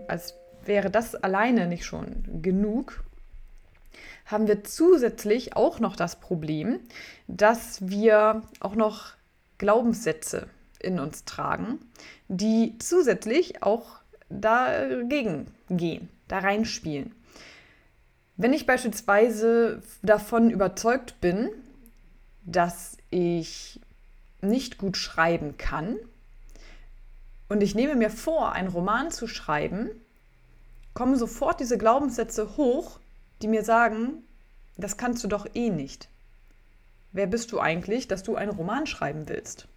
Als 0.07 0.35
wäre 0.65 0.89
das 0.89 1.15
alleine 1.15 1.67
nicht 1.67 1.85
schon 1.85 2.41
genug, 2.41 3.03
haben 4.25 4.47
wir 4.47 4.63
zusätzlich 4.63 5.55
auch 5.55 5.79
noch 5.79 5.95
das 5.95 6.17
Problem, 6.17 6.79
dass 7.27 7.87
wir 7.87 8.41
auch 8.59 8.75
noch 8.75 9.13
Glaubenssätze 9.63 10.47
in 10.81 10.99
uns 10.99 11.23
tragen, 11.23 11.79
die 12.27 12.77
zusätzlich 12.79 13.63
auch 13.63 14.01
dagegen 14.29 15.47
gehen, 15.69 16.09
da 16.27 16.39
reinspielen. 16.39 17.15
Wenn 18.35 18.51
ich 18.51 18.65
beispielsweise 18.65 19.81
davon 20.01 20.49
überzeugt 20.49 21.21
bin, 21.21 21.49
dass 22.43 22.97
ich 23.09 23.79
nicht 24.41 24.77
gut 24.77 24.97
schreiben 24.97 25.57
kann 25.57 25.95
und 27.47 27.63
ich 27.63 27.73
nehme 27.73 27.95
mir 27.95 28.09
vor, 28.09 28.51
einen 28.51 28.67
Roman 28.67 29.11
zu 29.11 29.27
schreiben, 29.27 29.91
kommen 30.93 31.15
sofort 31.15 31.61
diese 31.61 31.77
Glaubenssätze 31.77 32.57
hoch, 32.57 32.99
die 33.41 33.47
mir 33.47 33.63
sagen, 33.63 34.23
das 34.75 34.97
kannst 34.97 35.23
du 35.23 35.29
doch 35.29 35.47
eh 35.53 35.69
nicht. 35.69 36.09
Wer 37.13 37.27
bist 37.27 37.51
du 37.51 37.59
eigentlich, 37.59 38.07
dass 38.07 38.23
du 38.23 38.35
einen 38.35 38.51
Roman 38.51 38.87
schreiben 38.87 39.29
willst? 39.29 39.67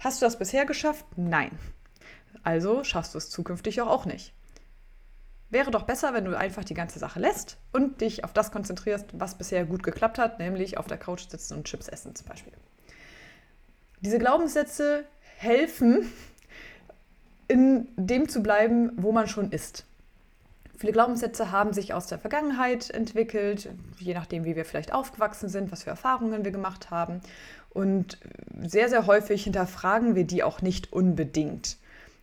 Hast 0.00 0.20
du 0.20 0.26
das 0.26 0.38
bisher 0.38 0.64
geschafft? 0.64 1.04
Nein. 1.14 1.50
Also 2.42 2.84
schaffst 2.84 3.12
du 3.14 3.18
es 3.18 3.28
zukünftig 3.28 3.82
auch, 3.82 3.88
auch 3.88 4.06
nicht. 4.06 4.32
Wäre 5.50 5.70
doch 5.70 5.82
besser, 5.82 6.14
wenn 6.14 6.24
du 6.24 6.36
einfach 6.36 6.64
die 6.64 6.74
ganze 6.74 6.98
Sache 6.98 7.20
lässt 7.20 7.58
und 7.72 8.00
dich 8.00 8.24
auf 8.24 8.32
das 8.32 8.50
konzentrierst, 8.50 9.06
was 9.12 9.36
bisher 9.36 9.66
gut 9.66 9.82
geklappt 9.82 10.18
hat, 10.18 10.38
nämlich 10.38 10.78
auf 10.78 10.86
der 10.86 10.96
Couch 10.96 11.28
sitzen 11.28 11.54
und 11.54 11.64
Chips 11.64 11.86
essen 11.86 12.14
zum 12.14 12.28
Beispiel. 12.28 12.54
Diese 14.00 14.18
Glaubenssätze 14.18 15.04
helfen, 15.36 16.10
in 17.46 17.88
dem 17.96 18.28
zu 18.28 18.42
bleiben, 18.42 18.92
wo 18.96 19.12
man 19.12 19.28
schon 19.28 19.50
ist. 19.50 19.84
Viele 20.76 20.92
Glaubenssätze 20.92 21.52
haben 21.52 21.72
sich 21.72 21.94
aus 21.94 22.06
der 22.08 22.18
Vergangenheit 22.18 22.90
entwickelt, 22.90 23.68
je 23.98 24.14
nachdem, 24.14 24.44
wie 24.44 24.56
wir 24.56 24.64
vielleicht 24.64 24.92
aufgewachsen 24.92 25.48
sind, 25.48 25.70
was 25.70 25.84
für 25.84 25.90
Erfahrungen 25.90 26.44
wir 26.44 26.50
gemacht 26.50 26.90
haben. 26.90 27.20
Und 27.70 28.18
sehr, 28.62 28.88
sehr 28.88 29.06
häufig 29.06 29.44
hinterfragen 29.44 30.14
wir 30.14 30.24
die 30.24 30.42
auch 30.42 30.62
nicht 30.62 30.92
unbedingt, 30.92 31.76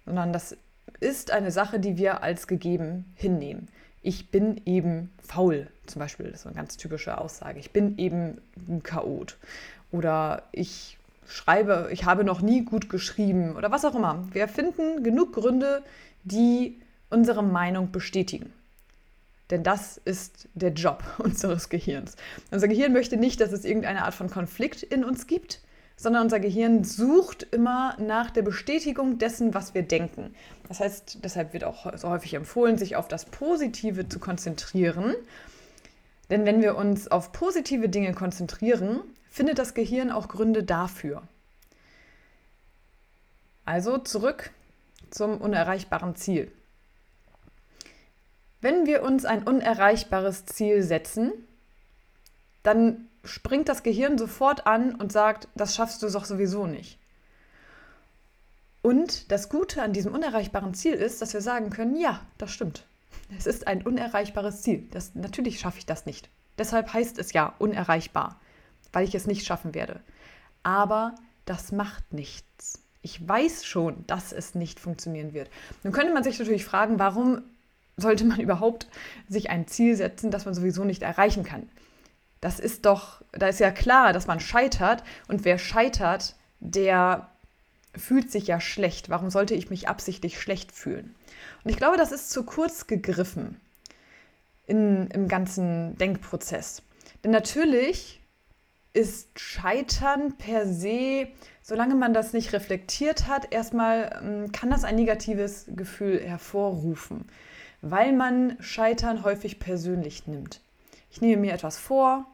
sondern 0.06 0.34
das 0.34 0.58
ist 1.00 1.32
eine 1.32 1.52
Sache, 1.52 1.80
die 1.80 1.98
wir 1.98 2.24
als 2.24 2.48
gegeben 2.48 3.06
hinnehmen. 3.16 3.68
Ich 4.02 4.32
bin 4.32 4.62
eben 4.66 5.12
faul, 5.22 5.68
zum 5.86 6.00
Beispiel, 6.00 6.32
das 6.32 6.42
ist 6.42 6.48
eine 6.48 6.56
ganz 6.56 6.78
typische 6.78 7.18
Aussage. 7.18 7.60
Ich 7.60 7.72
bin 7.72 7.98
eben 7.98 8.42
ein 8.68 8.82
Chaot. 8.82 9.38
Oder 9.92 10.44
ich 10.52 10.98
schreibe, 11.28 11.90
ich 11.92 12.06
habe 12.06 12.24
noch 12.24 12.42
nie 12.42 12.64
gut 12.64 12.90
geschrieben 12.90 13.56
oder 13.56 13.72
was 13.72 13.86
auch 13.86 13.96
immer. 13.96 14.28
Wir 14.32 14.48
finden 14.48 15.04
genug 15.04 15.34
Gründe, 15.34 15.84
die 16.24 16.81
unsere 17.12 17.44
Meinung 17.44 17.92
bestätigen. 17.92 18.52
Denn 19.52 19.64
das 19.64 19.98
ist 19.98 20.48
der 20.54 20.72
Job 20.72 21.04
unseres 21.20 21.70
Gehirns. 21.70 22.16
Unser 22.52 22.68
Gehirn 22.68 22.94
möchte 22.94 23.18
nicht, 23.18 23.42
dass 23.42 23.52
es 23.52 23.66
irgendeine 23.66 24.06
Art 24.06 24.16
von 24.16 24.30
Konflikt 24.30 24.82
in 24.82 25.04
uns 25.04 25.28
gibt, 25.28 25.60
sondern 25.98 26.24
unser 26.24 26.40
Gehirn 26.40 26.84
sucht 26.84 27.44
immer 27.52 27.96
nach 28.00 28.32
der 28.32 28.42
Bestätigung 28.42 29.20
dessen, 29.20 29.54
was 29.54 29.76
wir 29.76 29.84
denken. 29.84 30.34
Das 30.68 30.80
heißt, 30.80 31.20
deshalb 31.24 31.54
wird 31.54 31.64
auch 31.64 31.96
so 31.96 32.10
häufig 32.10 32.34
empfohlen, 32.34 32.78
sich 32.78 32.96
auf 32.96 33.08
das 33.08 33.26
Positive 33.26 34.10
zu 34.10 34.18
konzentrieren. 34.20 35.14
Denn 36.32 36.46
wenn 36.46 36.62
wir 36.62 36.76
uns 36.76 37.10
auf 37.10 37.32
positive 37.34 37.90
Dinge 37.90 38.14
konzentrieren, 38.14 39.02
findet 39.30 39.60
das 39.60 39.74
Gehirn 39.74 40.12
auch 40.12 40.28
Gründe 40.28 40.64
dafür. 40.64 41.22
Also 43.66 43.98
zurück 44.00 44.52
zum 45.12 45.38
unerreichbaren 45.38 46.16
Ziel. 46.16 46.52
Wenn 48.62 48.86
wir 48.86 49.02
uns 49.04 49.26
ein 49.26 49.44
unerreichbares 49.44 50.46
Ziel 50.46 50.84
setzen, 50.84 51.32
dann 52.64 53.08
springt 53.24 53.70
das 53.70 53.84
Gehirn 53.84 54.18
sofort 54.18 54.68
an 54.68 54.96
und 54.96 55.12
sagt, 55.12 55.48
das 55.56 55.76
schaffst 55.76 56.02
du 56.04 56.10
doch 56.10 56.26
sowieso 56.26 56.68
nicht. 56.68 57.00
Und 58.82 59.32
das 59.32 59.50
Gute 59.50 59.82
an 59.82 59.94
diesem 59.94 60.14
unerreichbaren 60.14 60.74
Ziel 60.74 60.94
ist, 60.94 61.22
dass 61.22 61.34
wir 61.34 61.42
sagen 61.42 61.70
können, 61.70 61.96
ja, 61.96 62.22
das 62.38 62.52
stimmt. 62.52 62.86
Es 63.38 63.46
ist 63.46 63.68
ein 63.68 63.84
unerreichbares 63.84 64.62
Ziel. 64.62 64.88
Das, 64.92 65.14
natürlich 65.16 65.60
schaffe 65.60 65.78
ich 65.78 65.86
das 65.86 66.06
nicht. 66.06 66.30
Deshalb 66.58 66.92
heißt 66.94 67.18
es 67.20 67.34
ja 67.34 67.54
unerreichbar, 67.60 68.40
weil 68.92 69.08
ich 69.08 69.16
es 69.16 69.28
nicht 69.28 69.46
schaffen 69.46 69.74
werde. 69.74 70.02
Aber 70.64 71.16
das 71.46 71.72
macht 71.72 72.14
nichts. 72.14 72.80
Ich 73.04 73.28
weiß 73.28 73.66
schon, 73.66 74.06
dass 74.08 74.32
es 74.32 74.54
nicht 74.54 74.80
funktionieren 74.80 75.34
wird. 75.34 75.50
Nun 75.84 75.94
könnte 75.94 76.14
man 76.14 76.24
sich 76.24 76.38
natürlich 76.38 76.66
fragen, 76.66 77.00
warum 77.00 77.44
sollte 77.98 78.26
man 78.26 78.40
überhaupt 78.42 78.88
sich 79.28 79.50
ein 79.50 79.68
Ziel 79.68 79.96
setzen, 79.96 80.32
das 80.32 80.46
man 80.46 80.54
sowieso 80.54 80.84
nicht 80.84 81.04
erreichen 81.04 81.44
kann? 81.44 81.70
Das 82.42 82.60
ist 82.60 82.86
doch, 82.86 83.22
da 83.32 83.48
ist 83.48 83.60
ja 83.60 83.72
klar, 83.72 84.14
dass 84.14 84.28
man 84.28 84.40
scheitert 84.40 85.04
und 85.28 85.46
wer 85.46 85.60
scheitert, 85.60 86.36
der 86.60 87.30
fühlt 87.96 88.32
sich 88.32 88.48
ja 88.48 88.60
schlecht. 88.60 89.10
Warum 89.10 89.30
sollte 89.30 89.54
ich 89.54 89.70
mich 89.70 89.88
absichtlich 89.88 90.42
schlecht 90.42 90.72
fühlen? 90.72 91.14
Und 91.64 91.70
ich 91.70 91.78
glaube, 91.78 91.98
das 91.98 92.12
ist 92.12 92.32
zu 92.32 92.44
kurz 92.44 92.88
gegriffen 92.88 93.60
in, 94.66 95.08
im 95.08 95.28
ganzen 95.28 95.98
Denkprozess. 95.98 96.82
Denn 97.24 97.32
natürlich 97.32 98.22
ist 98.94 99.40
Scheitern 99.40 100.38
per 100.38 100.66
se, 100.66 101.28
solange 101.62 101.96
man 101.96 102.14
das 102.14 102.34
nicht 102.34 102.54
reflektiert 102.54 103.28
hat, 103.28 103.54
erstmal 103.54 104.20
ähm, 104.22 104.52
kann 104.52 104.70
das 104.70 104.84
ein 104.84 104.96
negatives 104.96 105.66
Gefühl 105.68 106.20
hervorrufen 106.20 107.26
weil 107.82 108.14
man 108.14 108.58
Scheitern 108.62 109.24
häufig 109.24 109.60
persönlich 109.60 110.28
nimmt. 110.28 110.62
Ich 111.10 111.22
nehme 111.22 111.42
mir 111.42 111.54
etwas 111.54 111.78
vor, 111.78 112.26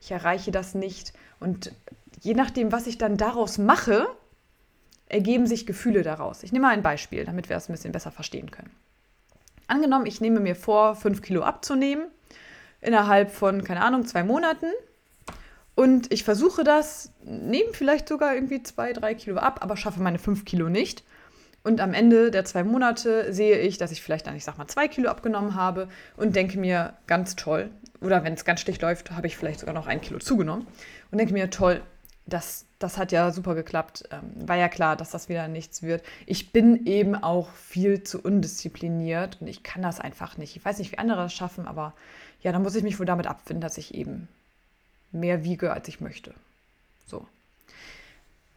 ich 0.00 0.10
erreiche 0.10 0.50
das 0.50 0.74
nicht 0.74 1.12
und 1.40 1.72
je 2.20 2.34
nachdem, 2.34 2.72
was 2.72 2.86
ich 2.86 2.98
dann 2.98 3.16
daraus 3.16 3.58
mache, 3.58 4.06
ergeben 5.08 5.46
sich 5.46 5.66
Gefühle 5.66 6.02
daraus. 6.02 6.42
Ich 6.42 6.52
nehme 6.52 6.66
mal 6.66 6.72
ein 6.72 6.82
Beispiel, 6.82 7.24
damit 7.24 7.48
wir 7.48 7.56
es 7.56 7.68
ein 7.68 7.72
bisschen 7.72 7.92
besser 7.92 8.10
verstehen 8.10 8.50
können. 8.50 8.70
Angenommen, 9.66 10.06
ich 10.06 10.20
nehme 10.20 10.40
mir 10.40 10.56
vor, 10.56 10.96
fünf 10.96 11.22
Kilo 11.22 11.42
abzunehmen 11.42 12.06
innerhalb 12.80 13.30
von, 13.30 13.64
keine 13.64 13.82
Ahnung, 13.82 14.06
zwei 14.06 14.24
Monaten. 14.24 14.66
Und 15.74 16.12
ich 16.12 16.24
versuche 16.24 16.64
das, 16.64 17.12
nehme 17.24 17.72
vielleicht 17.72 18.08
sogar 18.08 18.34
irgendwie 18.34 18.62
zwei, 18.62 18.92
drei 18.92 19.14
Kilo 19.14 19.38
ab, 19.38 19.60
aber 19.62 19.76
schaffe 19.76 20.02
meine 20.02 20.18
fünf 20.18 20.44
Kilo 20.44 20.68
nicht. 20.68 21.04
Und 21.64 21.80
am 21.80 21.94
Ende 21.94 22.30
der 22.30 22.44
zwei 22.44 22.64
Monate 22.64 23.32
sehe 23.32 23.58
ich, 23.58 23.78
dass 23.78 23.92
ich 23.92 24.02
vielleicht 24.02 24.26
dann, 24.26 24.36
ich 24.36 24.44
sag 24.44 24.58
mal, 24.58 24.66
zwei 24.66 24.88
Kilo 24.88 25.08
abgenommen 25.08 25.54
habe 25.54 25.88
und 26.16 26.34
denke 26.34 26.58
mir, 26.58 26.94
ganz 27.06 27.36
toll. 27.36 27.70
Oder 28.00 28.24
wenn 28.24 28.34
es 28.34 28.44
ganz 28.44 28.60
schlecht 28.60 28.82
läuft, 28.82 29.12
habe 29.12 29.28
ich 29.28 29.36
vielleicht 29.36 29.60
sogar 29.60 29.74
noch 29.74 29.86
ein 29.86 30.00
Kilo 30.00 30.18
zugenommen 30.18 30.66
und 31.12 31.18
denke 31.18 31.32
mir, 31.32 31.50
toll, 31.50 31.80
das, 32.26 32.66
das 32.78 32.98
hat 32.98 33.12
ja 33.12 33.30
super 33.30 33.54
geklappt. 33.54 34.04
Ähm, 34.10 34.48
war 34.48 34.56
ja 34.56 34.68
klar, 34.68 34.96
dass 34.96 35.10
das 35.10 35.28
wieder 35.28 35.46
nichts 35.46 35.82
wird. 35.82 36.02
Ich 36.26 36.52
bin 36.52 36.86
eben 36.86 37.14
auch 37.14 37.50
viel 37.50 38.02
zu 38.02 38.20
undiszipliniert 38.20 39.38
und 39.40 39.46
ich 39.46 39.62
kann 39.62 39.82
das 39.82 40.00
einfach 40.00 40.36
nicht. 40.36 40.56
Ich 40.56 40.64
weiß 40.64 40.78
nicht, 40.78 40.92
wie 40.92 40.98
andere 40.98 41.22
das 41.22 41.34
schaffen, 41.34 41.66
aber 41.66 41.94
ja, 42.42 42.50
dann 42.50 42.62
muss 42.62 42.74
ich 42.74 42.82
mich 42.82 42.98
wohl 42.98 43.06
damit 43.06 43.28
abfinden, 43.28 43.60
dass 43.60 43.78
ich 43.78 43.94
eben 43.94 44.28
mehr 45.12 45.44
wiege, 45.44 45.72
als 45.72 45.86
ich 45.86 46.00
möchte. 46.00 46.34
So. 47.06 47.26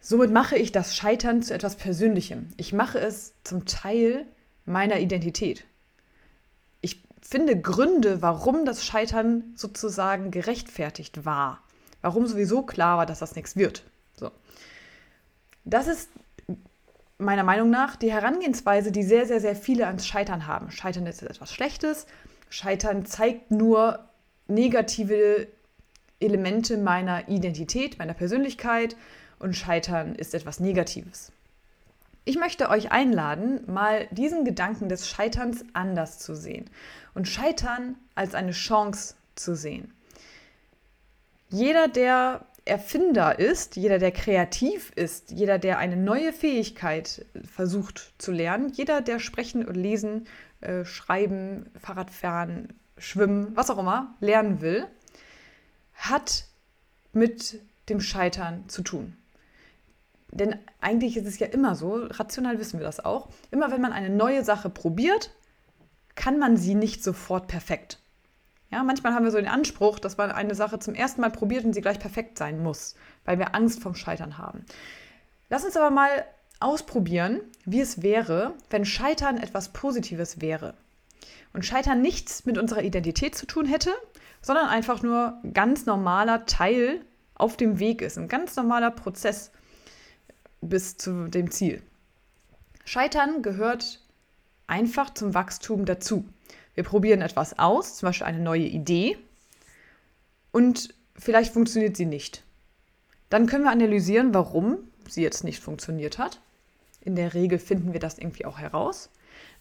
Somit 0.08 0.30
mache 0.30 0.56
ich 0.56 0.70
das 0.70 0.94
Scheitern 0.94 1.42
zu 1.42 1.52
etwas 1.52 1.74
Persönlichem. 1.74 2.50
Ich 2.56 2.72
mache 2.72 3.00
es 3.00 3.34
zum 3.42 3.66
Teil 3.66 4.24
meiner 4.64 5.00
Identität. 5.00 5.64
Ich 6.80 7.02
finde 7.20 7.60
Gründe, 7.60 8.22
warum 8.22 8.64
das 8.64 8.84
Scheitern 8.84 9.42
sozusagen 9.56 10.30
gerechtfertigt 10.30 11.24
war. 11.24 11.60
Warum 12.02 12.28
sowieso 12.28 12.62
klar 12.62 12.98
war, 12.98 13.06
dass 13.06 13.18
das 13.18 13.34
nichts 13.34 13.56
wird. 13.56 13.82
So. 14.14 14.30
Das 15.64 15.88
ist 15.88 16.08
meiner 17.18 17.42
Meinung 17.42 17.70
nach 17.70 17.96
die 17.96 18.12
Herangehensweise, 18.12 18.92
die 18.92 19.02
sehr, 19.02 19.26
sehr, 19.26 19.40
sehr 19.40 19.56
viele 19.56 19.88
ans 19.88 20.06
Scheitern 20.06 20.46
haben. 20.46 20.70
Scheitern 20.70 21.08
ist 21.08 21.20
etwas 21.20 21.52
Schlechtes. 21.52 22.06
Scheitern 22.48 23.06
zeigt 23.06 23.50
nur 23.50 24.08
negative 24.46 25.48
Elemente 26.20 26.78
meiner 26.78 27.28
Identität, 27.28 27.98
meiner 27.98 28.14
Persönlichkeit 28.14 28.94
und 29.38 29.54
Scheitern 29.54 30.14
ist 30.14 30.34
etwas 30.34 30.60
Negatives. 30.60 31.32
Ich 32.24 32.36
möchte 32.36 32.70
euch 32.70 32.90
einladen, 32.90 33.60
mal 33.66 34.08
diesen 34.10 34.44
Gedanken 34.44 34.88
des 34.88 35.08
Scheiterns 35.08 35.64
anders 35.74 36.18
zu 36.18 36.34
sehen 36.34 36.68
und 37.14 37.28
Scheitern 37.28 37.96
als 38.16 38.34
eine 38.34 38.50
Chance 38.50 39.14
zu 39.36 39.54
sehen. 39.54 39.92
Jeder, 41.48 41.86
der 41.86 42.44
Erfinder 42.64 43.38
ist, 43.38 43.76
jeder, 43.76 44.00
der 44.00 44.10
kreativ 44.10 44.90
ist, 44.96 45.30
jeder, 45.30 45.60
der 45.60 45.78
eine 45.78 45.96
neue 45.96 46.32
Fähigkeit 46.32 47.24
versucht 47.44 48.12
zu 48.18 48.32
lernen, 48.32 48.72
jeder, 48.72 49.00
der 49.02 49.20
sprechen 49.20 49.64
und 49.64 49.76
lesen, 49.76 50.26
äh, 50.62 50.84
schreiben, 50.84 51.70
Fahrradfahren, 51.78 52.74
schwimmen, 52.98 53.54
was 53.54 53.70
auch 53.70 53.78
immer, 53.78 54.16
lernen 54.18 54.60
will, 54.60 54.84
hat 55.94 56.46
mit 57.12 57.60
dem 57.88 58.00
Scheitern 58.00 58.68
zu 58.68 58.82
tun. 58.82 59.16
Denn 60.30 60.56
eigentlich 60.80 61.16
ist 61.16 61.26
es 61.26 61.38
ja 61.38 61.46
immer 61.46 61.74
so, 61.74 62.06
rational 62.10 62.58
wissen 62.58 62.78
wir 62.78 62.86
das 62.86 63.04
auch, 63.04 63.28
immer 63.50 63.70
wenn 63.70 63.80
man 63.80 63.92
eine 63.92 64.10
neue 64.10 64.44
Sache 64.44 64.68
probiert, 64.68 65.30
kann 66.14 66.38
man 66.38 66.56
sie 66.56 66.74
nicht 66.74 67.02
sofort 67.02 67.46
perfekt. 67.46 67.98
Ja, 68.70 68.82
manchmal 68.82 69.14
haben 69.14 69.24
wir 69.24 69.30
so 69.30 69.38
den 69.38 69.48
Anspruch, 69.48 69.98
dass 69.98 70.16
man 70.16 70.32
eine 70.32 70.54
Sache 70.54 70.78
zum 70.78 70.94
ersten 70.94 71.20
Mal 71.20 71.30
probiert 71.30 71.64
und 71.64 71.72
sie 71.72 71.80
gleich 71.80 72.00
perfekt 72.00 72.36
sein 72.36 72.62
muss, 72.62 72.96
weil 73.24 73.38
wir 73.38 73.54
Angst 73.54 73.80
vom 73.80 73.94
Scheitern 73.94 74.38
haben. 74.38 74.64
Lass 75.48 75.64
uns 75.64 75.76
aber 75.76 75.90
mal 75.90 76.24
ausprobieren, 76.58 77.40
wie 77.64 77.80
es 77.80 78.02
wäre, 78.02 78.54
wenn 78.70 78.84
Scheitern 78.84 79.36
etwas 79.36 79.68
Positives 79.68 80.40
wäre. 80.40 80.74
Und 81.52 81.64
Scheitern 81.64 82.02
nichts 82.02 82.44
mit 82.44 82.58
unserer 82.58 82.82
Identität 82.82 83.36
zu 83.36 83.46
tun 83.46 83.66
hätte, 83.66 83.92
sondern 84.42 84.68
einfach 84.68 85.02
nur 85.02 85.40
ganz 85.52 85.86
normaler 85.86 86.46
Teil 86.46 87.00
auf 87.34 87.56
dem 87.56 87.78
Weg 87.78 88.02
ist, 88.02 88.18
ein 88.18 88.28
ganz 88.28 88.56
normaler 88.56 88.90
Prozess 88.90 89.52
bis 90.68 90.96
zu 90.96 91.28
dem 91.28 91.50
Ziel. 91.50 91.82
Scheitern 92.84 93.42
gehört 93.42 94.00
einfach 94.66 95.12
zum 95.14 95.34
Wachstum 95.34 95.84
dazu. 95.84 96.24
Wir 96.74 96.84
probieren 96.84 97.22
etwas 97.22 97.58
aus, 97.58 97.96
zum 97.96 98.08
Beispiel 98.08 98.26
eine 98.26 98.40
neue 98.40 98.66
Idee, 98.66 99.18
und 100.56 100.94
vielleicht 101.18 101.52
funktioniert 101.52 101.98
sie 101.98 102.06
nicht. 102.06 102.42
Dann 103.28 103.46
können 103.46 103.64
wir 103.64 103.70
analysieren, 103.70 104.32
warum 104.32 104.78
sie 105.06 105.20
jetzt 105.20 105.44
nicht 105.44 105.60
funktioniert 105.60 106.16
hat. 106.16 106.40
In 107.02 107.14
der 107.14 107.34
Regel 107.34 107.58
finden 107.58 107.92
wir 107.92 108.00
das 108.00 108.16
irgendwie 108.16 108.46
auch 108.46 108.58
heraus. 108.58 109.10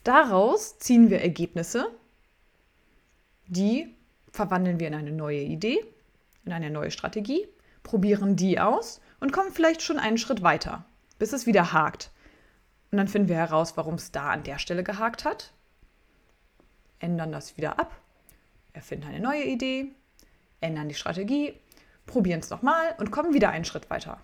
Daraus 0.06 0.80
ziehen 0.80 1.10
wir 1.10 1.20
Ergebnisse, 1.20 1.92
die 3.48 3.94
verwandeln 4.32 4.80
wir 4.80 4.88
in 4.88 4.94
eine 4.94 5.12
neue 5.12 5.42
Idee, 5.42 5.84
in 6.46 6.54
eine 6.54 6.70
neue 6.70 6.92
Strategie, 6.92 7.46
probieren 7.84 8.38
die 8.38 8.62
aus 8.62 9.02
und 9.20 9.34
kommen 9.34 9.52
vielleicht 9.52 9.82
schon 9.82 10.00
einen 10.00 10.18
Schritt 10.18 10.44
weiter, 10.44 10.86
bis 11.18 11.34
es 11.34 11.46
wieder 11.46 11.74
hakt. 11.74 12.12
Und 12.92 12.98
dann 12.98 13.08
finden 13.08 13.30
wir 13.30 13.38
heraus, 13.38 13.78
warum 13.78 13.96
es 13.96 14.12
da 14.12 14.30
an 14.30 14.44
der 14.44 14.60
Stelle 14.60 14.84
gehakt 14.84 15.26
hat, 15.26 15.54
ändern 17.00 17.32
das 17.32 17.58
wieder 17.58 17.80
ab, 17.80 17.96
erfinden 18.74 19.08
eine 19.08 19.20
neue 19.20 19.44
Idee, 19.44 19.88
ändern 20.62 20.90
die 20.90 20.96
Strategie, 20.96 21.54
probieren 22.06 22.40
es 22.40 22.50
nochmal 22.50 22.96
und 22.98 23.12
kommen 23.12 23.34
wieder 23.34 23.50
einen 23.50 23.66
Schritt 23.66 23.90
weiter. 23.90 24.20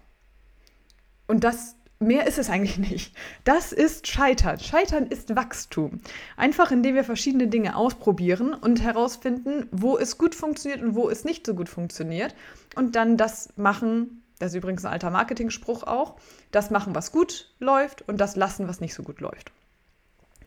Und 1.28 1.44
das 1.44 1.76
mehr 2.02 2.28
ist 2.28 2.38
es 2.38 2.50
eigentlich 2.50 2.78
nicht. 2.78 3.16
Das 3.44 3.72
ist 3.72 4.08
Scheitern. 4.08 4.60
Scheitern 4.60 5.08
ist 5.08 5.36
Wachstum. 5.36 6.02
Einfach 6.36 6.72
indem 6.72 6.96
wir 6.96 7.04
verschiedene 7.04 7.48
Dinge 7.48 7.76
ausprobieren 7.76 8.54
und 8.54 8.82
herausfinden, 8.82 9.68
wo 9.72 9.98
es 9.98 10.18
gut 10.18 10.36
funktioniert 10.36 10.82
und 10.82 10.96
wo 10.96 11.10
es 11.10 11.24
nicht 11.24 11.46
so 11.46 11.54
gut 11.54 11.70
funktioniert. 11.70 12.36
Und 12.76 12.96
dann 12.96 13.18
das 13.18 13.50
machen, 13.56 14.24
das 14.42 14.54
ist 14.54 14.58
übrigens 14.58 14.86
ein 14.86 14.94
alter 14.94 15.12
Marketing-Spruch 15.12 15.84
auch, 15.84 16.16
das 16.50 16.72
machen, 16.72 16.96
was 16.96 17.12
gut 17.12 17.54
läuft 17.60 18.08
und 18.08 18.18
das 18.18 18.36
lassen, 18.36 18.68
was 18.68 18.82
nicht 18.82 18.96
so 18.96 19.04
gut 19.04 19.22
läuft. 19.22 19.52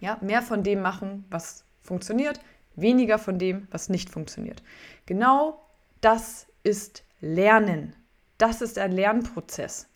Ja, 0.00 0.18
mehr 0.20 0.42
von 0.42 0.64
dem 0.64 0.82
machen, 0.82 1.24
was 1.30 1.64
funktioniert, 1.80 2.40
weniger 2.74 3.18
von 3.18 3.38
dem, 3.38 3.68
was 3.70 3.88
nicht 3.88 4.10
funktioniert. 4.10 4.64
Genau 5.06 5.64
das 6.00 6.46
ist 6.64 7.04
Lernen. 7.20 7.94
Das 8.36 8.62
ist 8.62 8.78
ein 8.78 8.90
Lernprozess. 8.90 9.86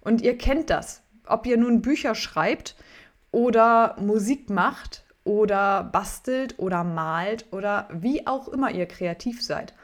Und 0.00 0.22
ihr 0.22 0.38
kennt 0.38 0.70
das. 0.70 1.02
Ob 1.26 1.46
ihr 1.46 1.58
nun 1.58 1.82
Bücher 1.82 2.14
schreibt 2.14 2.74
oder 3.32 3.96
Musik 4.00 4.48
macht 4.48 5.04
oder 5.24 5.84
bastelt 5.84 6.58
oder 6.58 6.84
malt 6.84 7.52
oder 7.52 7.88
wie 7.92 8.26
auch 8.26 8.48
immer 8.48 8.70
ihr 8.70 8.86
kreativ 8.86 9.42
seid. 9.42 9.74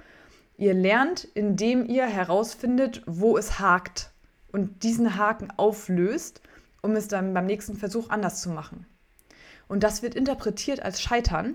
Ihr 0.59 0.75
lernt, 0.75 1.25
indem 1.25 1.87
ihr 1.87 2.05
herausfindet, 2.07 3.03
wo 3.07 3.39
es 3.39 3.61
hakt 3.61 4.11
und 4.51 4.83
diesen 4.83 5.17
Haken 5.17 5.53
auflöst, 5.57 6.43
um 6.83 6.97
es 6.97 7.07
dann 7.07 7.33
beim 7.33 7.47
nächsten 7.47 7.77
Versuch 7.77 8.11
anders 8.11 8.43
zu 8.43 8.51
machen. 8.51 8.85
Und 9.69 9.85
das 9.85 10.03
wird 10.03 10.17
interpretiert 10.17 10.81
als 10.81 11.01
Scheitern, 11.01 11.55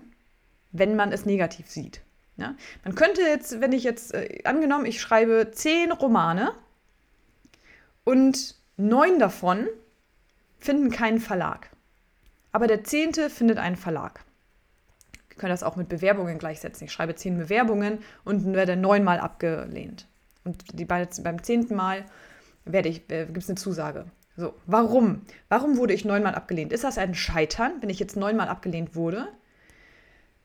wenn 0.71 0.95
man 0.95 1.11
es 1.11 1.25
negativ 1.25 1.69
sieht. 1.69 2.01
Ja? 2.37 2.55
Man 2.85 2.95
könnte 2.95 3.21
jetzt, 3.21 3.59
wenn 3.59 3.73
ich 3.73 3.83
jetzt, 3.83 4.13
äh, 4.13 4.39
angenommen, 4.45 4.85
ich 4.85 5.01
schreibe 5.01 5.51
zehn 5.51 5.91
Romane 5.91 6.53
und 8.05 8.55
neun 8.77 9.19
davon 9.19 9.67
finden 10.59 10.91
keinen 10.91 11.19
Verlag. 11.19 11.69
Aber 12.53 12.67
der 12.67 12.85
zehnte 12.85 13.29
findet 13.29 13.57
einen 13.57 13.75
Verlag. 13.75 14.23
Können 15.37 15.51
das 15.51 15.63
auch 15.63 15.75
mit 15.75 15.89
Bewerbungen 15.89 16.37
gleichsetzen. 16.37 16.85
Ich 16.85 16.91
schreibe 16.91 17.15
zehn 17.15 17.37
Bewerbungen 17.37 17.99
und 18.23 18.53
werde 18.53 18.75
neunmal 18.75 19.19
abgelehnt. 19.19 20.07
Und 20.43 20.63
die, 20.73 20.85
beim 20.85 21.43
zehnten 21.43 21.75
Mal 21.75 22.05
äh, 22.65 22.81
gibt 22.81 23.37
es 23.37 23.49
eine 23.49 23.55
Zusage. 23.55 24.05
So, 24.35 24.53
warum? 24.65 25.21
Warum 25.49 25.77
wurde 25.77 25.93
ich 25.93 26.05
neunmal 26.05 26.33
abgelehnt? 26.35 26.73
Ist 26.73 26.83
das 26.83 26.97
ein 26.97 27.13
Scheitern, 27.13 27.73
wenn 27.81 27.89
ich 27.89 27.99
jetzt 27.99 28.17
neunmal 28.17 28.47
abgelehnt 28.47 28.95
wurde? 28.95 29.27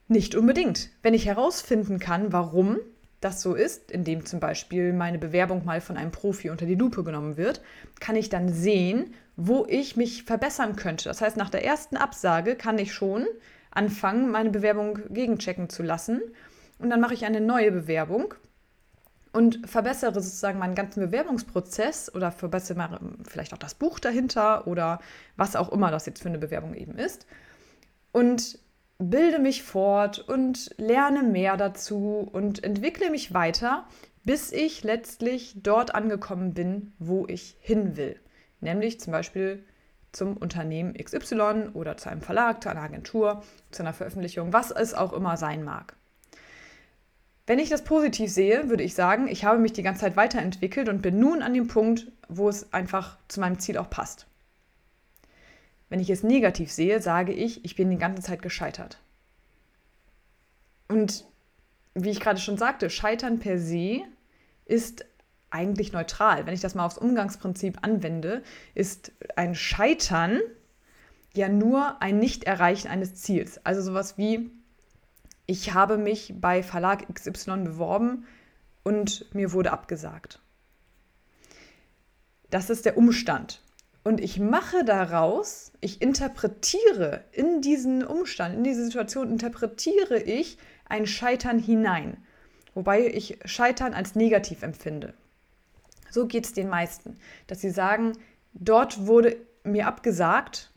Nicht 0.07 0.35
unbedingt. 0.35 0.89
Wenn 1.01 1.13
ich 1.13 1.25
herausfinden 1.25 1.99
kann, 1.99 2.31
warum, 2.31 2.77
das 3.19 3.41
so 3.41 3.55
ist, 3.55 3.91
indem 3.91 4.25
zum 4.25 4.39
Beispiel 4.39 4.93
meine 4.93 5.17
Bewerbung 5.17 5.65
mal 5.65 5.81
von 5.81 5.97
einem 5.97 6.11
Profi 6.11 6.49
unter 6.49 6.65
die 6.65 6.75
Lupe 6.75 7.03
genommen 7.03 7.35
wird, 7.35 7.61
kann 7.99 8.15
ich 8.15 8.29
dann 8.29 8.49
sehen, 8.53 9.13
wo 9.35 9.65
ich 9.67 9.97
mich 9.97 10.23
verbessern 10.23 10.75
könnte. 10.75 11.05
Das 11.05 11.21
heißt, 11.21 11.37
nach 11.37 11.49
der 11.49 11.65
ersten 11.65 11.97
Absage 11.97 12.55
kann 12.55 12.77
ich 12.77 12.93
schon 12.93 13.25
anfangen, 13.71 14.31
meine 14.31 14.49
Bewerbung 14.49 14.99
gegenchecken 15.09 15.69
zu 15.69 15.83
lassen. 15.83 16.21
Und 16.79 16.89
dann 16.89 17.01
mache 17.01 17.13
ich 17.13 17.25
eine 17.25 17.41
neue 17.41 17.71
Bewerbung 17.71 18.33
und 19.31 19.69
verbessere 19.69 20.13
sozusagen 20.13 20.59
meinen 20.59 20.75
ganzen 20.75 21.01
Bewerbungsprozess 21.01 22.13
oder 22.13 22.31
verbessere 22.31 22.99
vielleicht 23.27 23.53
auch 23.53 23.59
das 23.59 23.75
Buch 23.75 23.99
dahinter 23.99 24.65
oder 24.67 24.99
was 25.35 25.55
auch 25.55 25.71
immer 25.71 25.91
das 25.91 26.05
jetzt 26.05 26.21
für 26.21 26.29
eine 26.29 26.39
Bewerbung 26.39 26.73
eben 26.73 26.97
ist. 26.97 27.27
Und 28.11 28.59
bilde 28.97 29.39
mich 29.39 29.63
fort 29.63 30.19
und 30.19 30.73
lerne 30.77 31.23
mehr 31.23 31.57
dazu 31.57 32.27
und 32.31 32.63
entwickle 32.63 33.09
mich 33.11 33.33
weiter, 33.33 33.87
bis 34.23 34.51
ich 34.51 34.83
letztlich 34.83 35.55
dort 35.63 35.95
angekommen 35.95 36.53
bin, 36.53 36.93
wo 36.99 37.25
ich 37.27 37.55
hin 37.61 37.95
will. 37.95 38.19
Nämlich 38.61 38.99
zum 38.99 39.11
Beispiel 39.11 39.63
zum 40.11 40.37
Unternehmen 40.37 40.93
XY 40.93 41.69
oder 41.73 41.97
zu 41.97 42.09
einem 42.09 42.21
Verlag, 42.21 42.63
zu 42.63 42.69
einer 42.69 42.81
Agentur, 42.81 43.43
zu 43.71 43.83
einer 43.83 43.93
Veröffentlichung, 43.93 44.53
was 44.53 44.71
es 44.71 44.93
auch 44.93 45.13
immer 45.13 45.37
sein 45.37 45.63
mag. 45.63 45.95
Wenn 47.45 47.59
ich 47.59 47.69
das 47.69 47.83
positiv 47.83 48.31
sehe, 48.31 48.69
würde 48.69 48.83
ich 48.83 48.93
sagen, 48.93 49.27
ich 49.27 49.43
habe 49.43 49.59
mich 49.59 49.73
die 49.73 49.81
ganze 49.81 50.01
Zeit 50.01 50.15
weiterentwickelt 50.15 50.87
und 50.87 51.01
bin 51.01 51.19
nun 51.19 51.41
an 51.41 51.53
dem 51.53 51.67
Punkt, 51.67 52.11
wo 52.27 52.47
es 52.47 52.71
einfach 52.73 53.17
zu 53.27 53.39
meinem 53.39 53.57
Ziel 53.59 53.77
auch 53.77 53.89
passt. 53.89 54.27
Wenn 55.89 55.99
ich 55.99 56.11
es 56.11 56.21
negativ 56.21 56.71
sehe, 56.71 57.01
sage 57.01 57.33
ich, 57.33 57.65
ich 57.65 57.75
bin 57.75 57.89
die 57.89 57.97
ganze 57.97 58.21
Zeit 58.21 58.43
gescheitert. 58.43 58.99
Und 60.87 61.25
wie 61.95 62.11
ich 62.11 62.19
gerade 62.19 62.39
schon 62.39 62.57
sagte, 62.57 62.89
Scheitern 62.89 63.39
per 63.39 63.57
se 63.57 64.01
ist 64.65 65.05
eigentlich 65.51 65.91
neutral. 65.91 66.45
Wenn 66.45 66.53
ich 66.53 66.61
das 66.61 66.75
mal 66.75 66.85
aufs 66.85 66.97
Umgangsprinzip 66.97 67.79
anwende, 67.81 68.43
ist 68.75 69.11
ein 69.35 69.55
Scheitern 69.55 70.39
ja 71.33 71.49
nur 71.49 72.01
ein 72.01 72.19
Nicht-Erreichen 72.19 72.87
eines 72.87 73.15
Ziels. 73.15 73.63
Also 73.65 73.81
sowas 73.81 74.17
wie, 74.17 74.51
ich 75.45 75.73
habe 75.73 75.97
mich 75.97 76.33
bei 76.39 76.63
Verlag 76.63 77.05
XY 77.13 77.63
beworben 77.63 78.25
und 78.83 79.33
mir 79.33 79.51
wurde 79.51 79.71
abgesagt. 79.71 80.41
Das 82.49 82.69
ist 82.69 82.85
der 82.85 82.97
Umstand. 82.97 83.61
Und 84.03 84.21
ich 84.21 84.39
mache 84.39 84.83
daraus, 84.85 85.71
ich 85.81 86.01
interpretiere 86.01 87.25
in 87.31 87.61
diesen 87.61 88.03
Umstand, 88.03 88.55
in 88.55 88.63
diese 88.63 88.83
Situation, 88.83 89.29
interpretiere 89.29 90.19
ich 90.19 90.57
ein 90.85 91.05
Scheitern 91.05 91.59
hinein. 91.59 92.17
Wobei 92.73 93.07
ich 93.07 93.39
Scheitern 93.45 93.93
als 93.93 94.15
negativ 94.15 94.63
empfinde. 94.63 95.13
So 96.09 96.27
geht 96.27 96.45
es 96.45 96.53
den 96.53 96.69
meisten, 96.69 97.17
dass 97.47 97.61
sie 97.61 97.69
sagen, 97.69 98.13
dort 98.53 99.05
wurde 99.07 99.37
mir 99.63 99.87
abgesagt, 99.87 100.71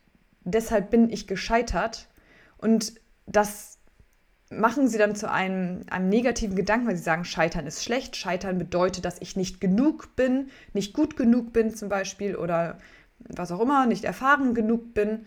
deshalb 0.45 0.90
bin 0.90 1.11
ich 1.11 1.27
gescheitert. 1.27 2.09
Und 2.59 2.95
das 3.27 3.79
machen 4.51 4.88
sie 4.88 4.99
dann 4.99 5.14
zu 5.14 5.31
einem, 5.31 5.83
einem 5.90 6.09
negativen 6.09 6.57
Gedanken, 6.57 6.87
weil 6.87 6.97
sie 6.97 7.03
sagen, 7.03 7.25
Scheitern 7.25 7.66
ist 7.66 7.83
schlecht. 7.83 8.16
Scheitern 8.16 8.59
bedeutet, 8.59 9.05
dass 9.05 9.21
ich 9.21 9.37
nicht 9.37 9.61
genug 9.61 10.14
bin, 10.16 10.51
nicht 10.73 10.92
gut 10.95 11.16
genug 11.16 11.53
bin 11.53 11.75
zum 11.75 11.88
Beispiel 11.88 12.37
oder 12.37 12.79
was 13.18 13.53
auch 13.53 13.61
immer, 13.61 13.87
nicht 13.87 14.05
erfahren 14.05 14.55
genug 14.55 14.95
bin. 14.95 15.27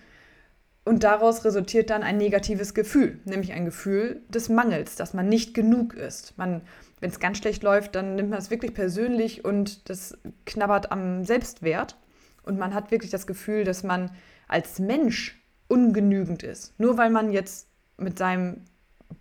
Und 0.86 1.04
daraus 1.04 1.44
resultiert 1.44 1.90
dann 1.90 2.04
ein 2.04 2.18
negatives 2.18 2.76
Gefühl, 2.76 3.20
nämlich 3.26 3.54
ein 3.54 3.66
Gefühl 3.66 4.22
des 4.30 4.50
Mangels, 4.50 4.96
dass 4.96 5.16
man 5.16 5.28
nicht 5.28 5.56
genug 5.56 5.96
ist. 5.96 6.36
Wenn 6.38 6.62
es 7.02 7.20
ganz 7.20 7.40
schlecht 7.40 7.64
läuft, 7.64 7.96
dann 7.96 8.16
nimmt 8.16 8.30
man 8.30 8.38
es 8.38 8.52
wirklich 8.52 8.76
persönlich 8.76 9.44
und 9.44 9.90
das 9.90 10.16
knabbert 10.46 10.92
am 10.92 11.24
Selbstwert. 11.24 11.98
Und 12.44 12.60
man 12.60 12.76
hat 12.76 12.92
wirklich 12.92 13.10
das 13.10 13.26
Gefühl, 13.26 13.64
dass 13.64 13.82
man 13.82 14.12
als 14.48 14.78
Mensch 14.78 15.44
ungenügend 15.68 16.44
ist. 16.44 16.80
Nur 16.80 17.00
weil 17.00 17.10
man 17.10 17.32
jetzt 17.32 17.68
mit 17.98 18.20
seinem 18.20 18.62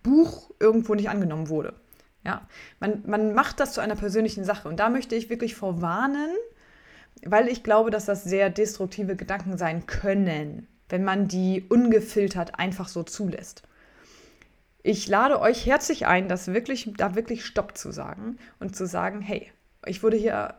Buch 0.03 0.51
irgendwo 0.59 0.93
nicht 0.93 1.09
angenommen 1.09 1.49
wurde. 1.49 1.73
Ja, 2.23 2.47
man, 2.79 3.01
man 3.07 3.33
macht 3.33 3.59
das 3.59 3.73
zu 3.73 3.81
einer 3.81 3.95
persönlichen 3.95 4.43
Sache. 4.43 4.69
Und 4.69 4.79
da 4.79 4.89
möchte 4.89 5.15
ich 5.15 5.31
wirklich 5.31 5.55
vorwarnen, 5.55 6.29
weil 7.23 7.47
ich 7.47 7.63
glaube, 7.63 7.89
dass 7.89 8.05
das 8.05 8.23
sehr 8.23 8.51
destruktive 8.51 9.15
Gedanken 9.15 9.57
sein 9.57 9.87
können 9.87 10.67
wenn 10.89 11.03
man 11.03 11.27
die 11.27 11.65
ungefiltert 11.67 12.59
einfach 12.59 12.87
so 12.87 13.03
zulässt. 13.03 13.63
Ich 14.83 15.07
lade 15.07 15.39
euch 15.41 15.65
herzlich 15.65 16.05
ein, 16.05 16.29
das 16.29 16.47
wirklich, 16.47 16.91
da 16.97 17.15
wirklich 17.15 17.43
Stopp 17.45 17.75
zu 17.77 17.91
sagen 17.91 18.37
und 18.59 18.75
zu 18.75 18.85
sagen, 18.85 19.21
hey, 19.21 19.51
ich 19.85 20.03
wurde 20.03 20.17
hier 20.17 20.55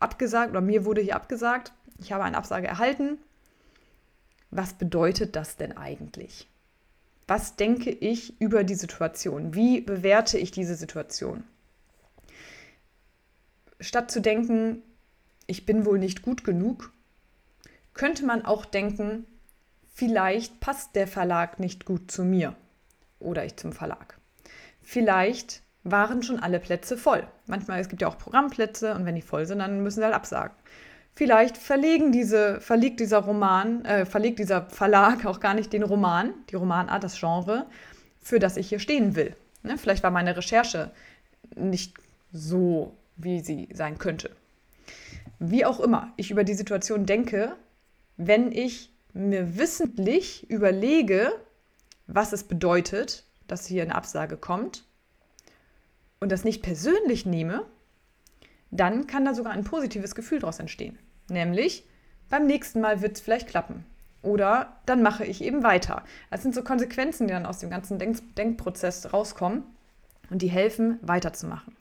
abgesagt 0.00 0.50
oder 0.50 0.60
mir 0.60 0.84
wurde 0.84 1.02
hier 1.02 1.16
abgesagt, 1.16 1.72
ich 1.98 2.12
habe 2.12 2.24
eine 2.24 2.38
Absage 2.38 2.66
erhalten. 2.66 3.18
Was 4.50 4.74
bedeutet 4.74 5.36
das 5.36 5.56
denn 5.56 5.76
eigentlich? 5.76 6.48
Was 7.26 7.56
denke 7.56 7.90
ich 7.90 8.40
über 8.40 8.64
die 8.64 8.74
Situation? 8.74 9.54
Wie 9.54 9.80
bewerte 9.80 10.38
ich 10.38 10.52
diese 10.52 10.76
Situation? 10.76 11.44
Statt 13.80 14.10
zu 14.10 14.20
denken, 14.20 14.82
ich 15.46 15.66
bin 15.66 15.84
wohl 15.84 15.98
nicht 15.98 16.22
gut 16.22 16.44
genug, 16.44 16.92
könnte 17.94 18.24
man 18.24 18.44
auch 18.44 18.64
denken, 18.64 19.26
Vielleicht 19.98 20.60
passt 20.60 20.94
der 20.94 21.06
Verlag 21.08 21.58
nicht 21.58 21.86
gut 21.86 22.10
zu 22.10 22.22
mir 22.22 22.54
oder 23.18 23.46
ich 23.46 23.56
zum 23.56 23.72
Verlag. 23.72 24.18
Vielleicht 24.82 25.62
waren 25.84 26.22
schon 26.22 26.38
alle 26.38 26.60
Plätze 26.60 26.98
voll. 26.98 27.26
Manchmal, 27.46 27.80
es 27.80 27.88
gibt 27.88 28.02
ja 28.02 28.08
auch 28.08 28.18
Programmplätze 28.18 28.94
und 28.94 29.06
wenn 29.06 29.14
die 29.14 29.22
voll 29.22 29.46
sind, 29.46 29.60
dann 29.60 29.82
müssen 29.82 30.00
sie 30.00 30.04
halt 30.04 30.14
absagen. 30.14 30.54
Vielleicht 31.14 31.56
verlegen 31.56 32.12
diese, 32.12 32.60
verlegt 32.60 33.00
dieser 33.00 33.20
Roman, 33.20 33.86
äh, 33.86 34.04
verlegt 34.04 34.38
dieser 34.38 34.66
Verlag 34.68 35.24
auch 35.24 35.40
gar 35.40 35.54
nicht 35.54 35.72
den 35.72 35.82
Roman, 35.82 36.34
die 36.50 36.56
Romanart, 36.56 37.02
das 37.02 37.18
Genre, 37.18 37.64
für 38.20 38.38
das 38.38 38.58
ich 38.58 38.68
hier 38.68 38.80
stehen 38.80 39.16
will. 39.16 39.34
Ne? 39.62 39.78
Vielleicht 39.78 40.02
war 40.02 40.10
meine 40.10 40.36
Recherche 40.36 40.90
nicht 41.54 41.94
so, 42.34 42.92
wie 43.16 43.40
sie 43.40 43.70
sein 43.72 43.96
könnte. 43.96 44.30
Wie 45.38 45.64
auch 45.64 45.80
immer 45.80 46.12
ich 46.18 46.30
über 46.30 46.44
die 46.44 46.52
Situation 46.52 47.06
denke, 47.06 47.56
wenn 48.18 48.52
ich 48.52 48.90
mir 49.16 49.56
wissentlich 49.56 50.48
überlege, 50.50 51.32
was 52.06 52.32
es 52.32 52.44
bedeutet, 52.44 53.24
dass 53.46 53.66
hier 53.66 53.82
eine 53.82 53.94
Absage 53.94 54.36
kommt 54.36 54.84
und 56.20 56.30
das 56.30 56.44
nicht 56.44 56.62
persönlich 56.62 57.26
nehme, 57.26 57.64
dann 58.70 59.06
kann 59.06 59.24
da 59.24 59.34
sogar 59.34 59.52
ein 59.52 59.64
positives 59.64 60.14
Gefühl 60.14 60.40
daraus 60.40 60.58
entstehen. 60.58 60.98
Nämlich, 61.28 61.84
beim 62.28 62.46
nächsten 62.46 62.80
Mal 62.80 63.00
wird 63.00 63.16
es 63.16 63.20
vielleicht 63.22 63.48
klappen. 63.48 63.84
Oder 64.22 64.80
dann 64.86 65.02
mache 65.02 65.24
ich 65.24 65.42
eben 65.42 65.62
weiter. 65.62 66.02
Das 66.30 66.42
sind 66.42 66.54
so 66.54 66.62
Konsequenzen, 66.62 67.28
die 67.28 67.32
dann 67.32 67.46
aus 67.46 67.58
dem 67.58 67.70
ganzen 67.70 67.98
Denk 67.98 68.34
Denkprozess 68.34 69.12
rauskommen 69.12 69.62
und 70.30 70.42
die 70.42 70.50
helfen, 70.50 70.98
weiterzumachen. 71.02 71.76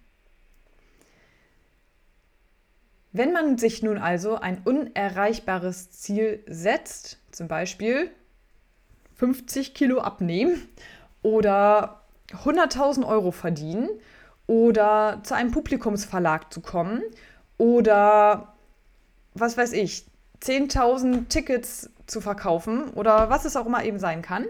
Wenn 3.18 3.32
man 3.32 3.58
sich 3.58 3.82
nun 3.82 3.98
also 3.98 4.36
ein 4.36 4.62
unerreichbares 4.66 5.90
Ziel 5.90 6.44
setzt, 6.48 7.18
zum 7.32 7.48
Beispiel 7.48 8.12
50 9.14 9.74
Kilo 9.74 10.02
abnehmen 10.02 10.68
oder 11.22 12.02
100.000 12.44 13.08
Euro 13.08 13.32
verdienen 13.32 13.88
oder 14.48 15.22
zu 15.24 15.34
einem 15.34 15.52
Publikumsverlag 15.52 16.52
zu 16.52 16.60
kommen 16.60 17.04
oder 17.58 18.54
was 19.34 19.58
weiß 19.58 19.72
ich, 19.72 20.06
10.000 20.42 21.30
Tickets 21.30 21.90
zu 22.08 22.20
verkaufen 22.20 22.90
oder 22.96 23.30
was 23.30 23.46
es 23.46 23.56
auch 23.56 23.66
immer 23.66 23.86
eben 23.86 23.98
sein 23.98 24.24
kann, 24.24 24.46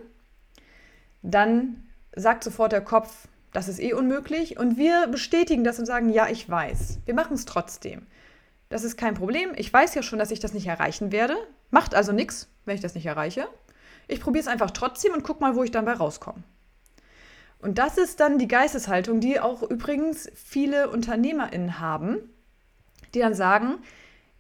dann 1.22 1.84
sagt 2.16 2.44
sofort 2.44 2.72
der 2.72 2.82
Kopf, 2.82 3.28
das 3.54 3.68
ist 3.68 3.80
eh 3.80 3.94
unmöglich 3.94 4.58
und 4.58 4.80
wir 4.80 5.06
bestätigen 5.06 5.64
das 5.64 5.78
und 5.78 5.86
sagen, 5.86 6.10
ja, 6.10 6.30
ich 6.30 6.50
weiß, 6.50 7.02
wir 7.06 7.14
machen 7.14 7.36
es 7.36 7.46
trotzdem. 7.46 8.08
Das 8.70 8.84
ist 8.84 8.98
kein 8.98 9.14
Problem. 9.14 9.52
Ich 9.56 9.72
weiß 9.72 9.94
ja 9.96 10.04
schon, 10.04 10.20
dass 10.20 10.32
ich 10.32 10.40
das 10.40 10.54
nicht 10.54 10.68
erreichen 10.68 11.12
werde. 11.12 11.36
Macht 11.72 11.96
also 11.96 12.12
nichts, 12.12 12.50
wenn 12.66 12.76
ich 12.76 12.82
das 12.82 12.96
nicht 12.96 13.06
erreiche. 13.06 13.48
Ich 14.08 14.20
probiere 14.20 14.42
es 14.42 14.48
einfach 14.48 14.72
trotzdem 14.72 15.14
und 15.14 15.24
gucke 15.24 15.42
mal, 15.42 15.56
wo 15.56 15.64
ich 15.64 15.72
dann 15.72 15.86
bei 15.86 15.94
rauskomme. 15.94 16.44
Und 17.60 17.78
das 17.78 17.98
ist 17.98 18.20
dann 18.20 18.38
die 18.38 18.48
Geisteshaltung, 18.48 19.20
die 19.20 19.40
auch 19.40 19.64
übrigens 19.64 20.30
viele 20.36 20.90
UnternehmerInnen 20.90 21.80
haben, 21.80 22.18
die 23.14 23.20
dann 23.20 23.34
sagen, 23.34 23.78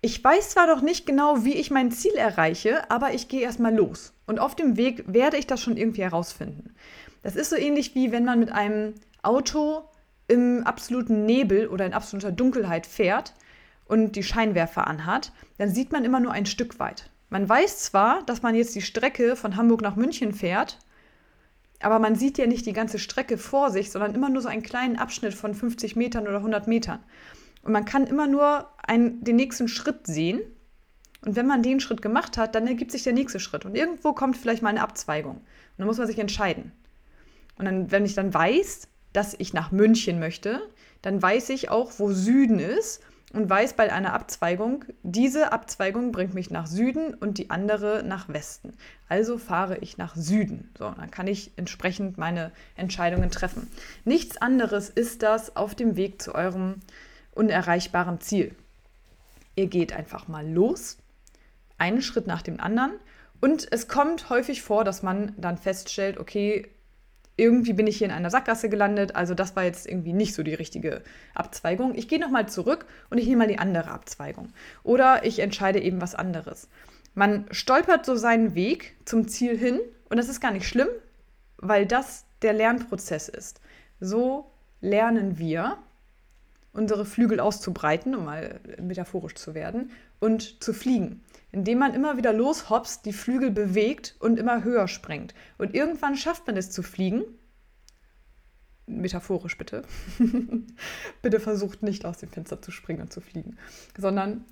ich 0.01 0.23
weiß 0.23 0.51
zwar 0.51 0.67
noch 0.67 0.81
nicht 0.81 1.07
genau, 1.07 1.43
wie 1.43 1.55
ich 1.55 1.71
mein 1.71 1.91
Ziel 1.91 2.13
erreiche, 2.13 2.91
aber 2.91 3.13
ich 3.13 3.27
gehe 3.27 3.41
erstmal 3.41 3.73
los. 3.73 4.13
Und 4.27 4.39
auf 4.39 4.55
dem 4.55 4.77
Weg 4.77 5.03
werde 5.07 5.37
ich 5.37 5.47
das 5.47 5.61
schon 5.61 5.77
irgendwie 5.77 6.03
herausfinden. 6.03 6.75
Das 7.23 7.35
ist 7.35 7.49
so 7.49 7.55
ähnlich 7.55 7.95
wie 7.95 8.11
wenn 8.11 8.25
man 8.25 8.39
mit 8.39 8.51
einem 8.51 8.93
Auto 9.23 9.81
im 10.27 10.63
absoluten 10.63 11.25
Nebel 11.25 11.67
oder 11.67 11.85
in 11.85 11.93
absoluter 11.93 12.31
Dunkelheit 12.31 12.85
fährt 12.85 13.33
und 13.85 14.15
die 14.15 14.23
Scheinwerfer 14.23 14.87
anhat, 14.87 15.31
dann 15.57 15.69
sieht 15.69 15.91
man 15.91 16.05
immer 16.05 16.19
nur 16.19 16.31
ein 16.31 16.45
Stück 16.45 16.79
weit. 16.79 17.09
Man 17.29 17.47
weiß 17.47 17.83
zwar, 17.83 18.23
dass 18.23 18.41
man 18.41 18.55
jetzt 18.55 18.75
die 18.75 18.81
Strecke 18.81 19.35
von 19.35 19.55
Hamburg 19.55 19.81
nach 19.81 19.95
München 19.95 20.33
fährt, 20.33 20.79
aber 21.81 21.99
man 21.99 22.15
sieht 22.15 22.37
ja 22.37 22.47
nicht 22.47 22.65
die 22.65 22.73
ganze 22.73 22.99
Strecke 22.99 23.37
vor 23.37 23.71
sich, 23.71 23.91
sondern 23.91 24.15
immer 24.15 24.29
nur 24.29 24.41
so 24.41 24.47
einen 24.47 24.63
kleinen 24.63 24.97
Abschnitt 24.97 25.33
von 25.33 25.53
50 25.53 25.95
Metern 25.95 26.27
oder 26.27 26.37
100 26.37 26.67
Metern. 26.67 26.99
Und 27.63 27.73
man 27.73 27.85
kann 27.85 28.07
immer 28.07 28.27
nur 28.27 28.69
einen, 28.77 29.23
den 29.23 29.35
nächsten 29.35 29.67
Schritt 29.67 30.07
sehen. 30.07 30.41
Und 31.25 31.35
wenn 31.35 31.47
man 31.47 31.63
den 31.63 31.79
Schritt 31.79 32.01
gemacht 32.01 32.37
hat, 32.37 32.55
dann 32.55 32.67
ergibt 32.67 32.91
sich 32.91 33.03
der 33.03 33.13
nächste 33.13 33.39
Schritt. 33.39 33.65
Und 33.65 33.75
irgendwo 33.75 34.13
kommt 34.13 34.37
vielleicht 34.37 34.61
mal 34.61 34.69
eine 34.69 34.81
Abzweigung. 34.81 35.37
Und 35.37 35.43
dann 35.77 35.87
muss 35.87 35.97
man 35.97 36.07
sich 36.07 36.19
entscheiden. 36.19 36.71
Und 37.57 37.65
dann, 37.65 37.91
wenn 37.91 38.05
ich 38.05 38.13
dann 38.13 38.33
weiß, 38.33 38.87
dass 39.13 39.33
ich 39.37 39.53
nach 39.53 39.71
München 39.71 40.19
möchte, 40.19 40.61
dann 41.01 41.21
weiß 41.21 41.49
ich 41.49 41.69
auch, 41.69 41.93
wo 41.97 42.11
Süden 42.11 42.59
ist 42.59 43.01
und 43.35 43.49
weiß 43.49 43.73
bei 43.73 43.91
einer 43.91 44.13
Abzweigung, 44.13 44.85
diese 45.03 45.51
Abzweigung 45.51 46.13
bringt 46.13 46.33
mich 46.33 46.49
nach 46.51 46.67
Süden 46.67 47.13
und 47.13 47.37
die 47.37 47.49
andere 47.49 48.01
nach 48.03 48.29
Westen. 48.29 48.73
Also 49.09 49.37
fahre 49.37 49.77
ich 49.79 49.97
nach 49.97 50.15
Süden. 50.15 50.71
So, 50.77 50.89
dann 50.89 51.11
kann 51.11 51.27
ich 51.27 51.51
entsprechend 51.57 52.17
meine 52.17 52.51
Entscheidungen 52.77 53.29
treffen. 53.29 53.69
Nichts 54.05 54.37
anderes 54.37 54.89
ist 54.89 55.21
das 55.21 55.57
auf 55.57 55.75
dem 55.75 55.97
Weg 55.97 56.21
zu 56.21 56.33
eurem 56.33 56.75
unerreichbaren 57.33 58.21
Ziel. 58.21 58.55
Ihr 59.57 59.67
geht 59.67 59.91
einfach 59.91 60.29
mal 60.29 60.49
los, 60.49 60.97
einen 61.77 62.01
Schritt 62.01 62.27
nach 62.27 62.41
dem 62.41 62.61
anderen. 62.61 62.93
Und 63.41 63.67
es 63.69 63.89
kommt 63.89 64.29
häufig 64.29 64.61
vor, 64.61 64.85
dass 64.85 65.03
man 65.03 65.33
dann 65.37 65.57
feststellt, 65.57 66.17
okay, 66.17 66.69
irgendwie 67.37 67.73
bin 67.73 67.87
ich 67.87 67.97
hier 67.97 68.07
in 68.07 68.13
einer 68.13 68.29
Sackgasse 68.29 68.69
gelandet, 68.69 69.15
also 69.15 69.33
das 69.33 69.55
war 69.55 69.63
jetzt 69.63 69.87
irgendwie 69.87 70.13
nicht 70.13 70.33
so 70.33 70.43
die 70.43 70.53
richtige 70.53 71.01
Abzweigung. 71.33 71.95
Ich 71.95 72.07
gehe 72.07 72.19
nochmal 72.19 72.47
zurück 72.47 72.85
und 73.09 73.17
ich 73.17 73.27
nehme 73.27 73.39
mal 73.39 73.47
die 73.47 73.59
andere 73.59 73.91
Abzweigung. 73.91 74.49
Oder 74.83 75.25
ich 75.25 75.39
entscheide 75.39 75.81
eben 75.81 76.01
was 76.01 76.15
anderes. 76.15 76.69
Man 77.13 77.45
stolpert 77.51 78.05
so 78.05 78.15
seinen 78.15 78.55
Weg 78.55 78.95
zum 79.05 79.27
Ziel 79.27 79.57
hin 79.57 79.79
und 80.09 80.17
das 80.17 80.29
ist 80.29 80.39
gar 80.41 80.51
nicht 80.51 80.67
schlimm, 80.67 80.89
weil 81.57 81.85
das 81.85 82.25
der 82.41 82.53
Lernprozess 82.53 83.29
ist. 83.29 83.61
So 83.99 84.51
lernen 84.81 85.37
wir, 85.37 85.77
unsere 86.73 87.05
Flügel 87.05 87.39
auszubreiten, 87.39 88.15
um 88.15 88.25
mal 88.25 88.59
metaphorisch 88.81 89.35
zu 89.35 89.55
werden, 89.55 89.91
und 90.19 90.63
zu 90.63 90.73
fliegen 90.73 91.21
indem 91.55 91.79
man 91.79 91.93
immer 91.93 92.17
wieder 92.17 92.33
loshopst, 92.33 93.05
die 93.05 93.13
Flügel 93.13 93.49
bewegt 93.49 94.17
und 94.19 94.37
immer 94.37 94.65
höher 94.65 94.89
springt. 94.89 95.33
Und 95.57 95.73
irgendwann 95.73 96.17
schafft 96.17 96.45
man 96.47 96.57
es 96.57 96.69
zu 96.69 96.83
fliegen. 96.83 97.23
Metaphorisch 98.87 99.57
bitte. 99.57 99.83
bitte 101.21 101.39
versucht 101.39 101.81
nicht 101.81 102.05
aus 102.05 102.17
dem 102.17 102.27
Fenster 102.27 102.61
zu 102.61 102.71
springen 102.71 103.03
und 103.03 103.13
zu 103.13 103.21
fliegen, 103.21 103.57
sondern 103.97 104.43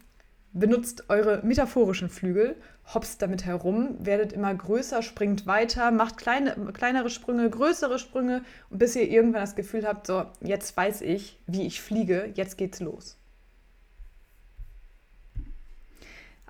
benutzt 0.53 1.09
eure 1.09 1.41
metaphorischen 1.43 2.07
Flügel, 2.07 2.55
hopst 2.93 3.21
damit 3.21 3.43
herum, 3.43 3.97
werdet 3.99 4.31
immer 4.31 4.55
größer, 4.55 5.01
springt 5.01 5.45
weiter, 5.45 5.91
macht 5.91 6.15
kleine, 6.15 6.55
kleinere 6.71 7.09
Sprünge, 7.09 7.49
größere 7.49 7.99
Sprünge, 7.99 8.45
bis 8.69 8.95
ihr 8.95 9.09
irgendwann 9.09 9.41
das 9.41 9.57
Gefühl 9.57 9.85
habt, 9.85 10.07
so, 10.07 10.23
jetzt 10.39 10.77
weiß 10.77 11.01
ich, 11.01 11.37
wie 11.47 11.67
ich 11.67 11.81
fliege, 11.81 12.31
jetzt 12.35 12.57
geht's 12.57 12.79
los. 12.79 13.17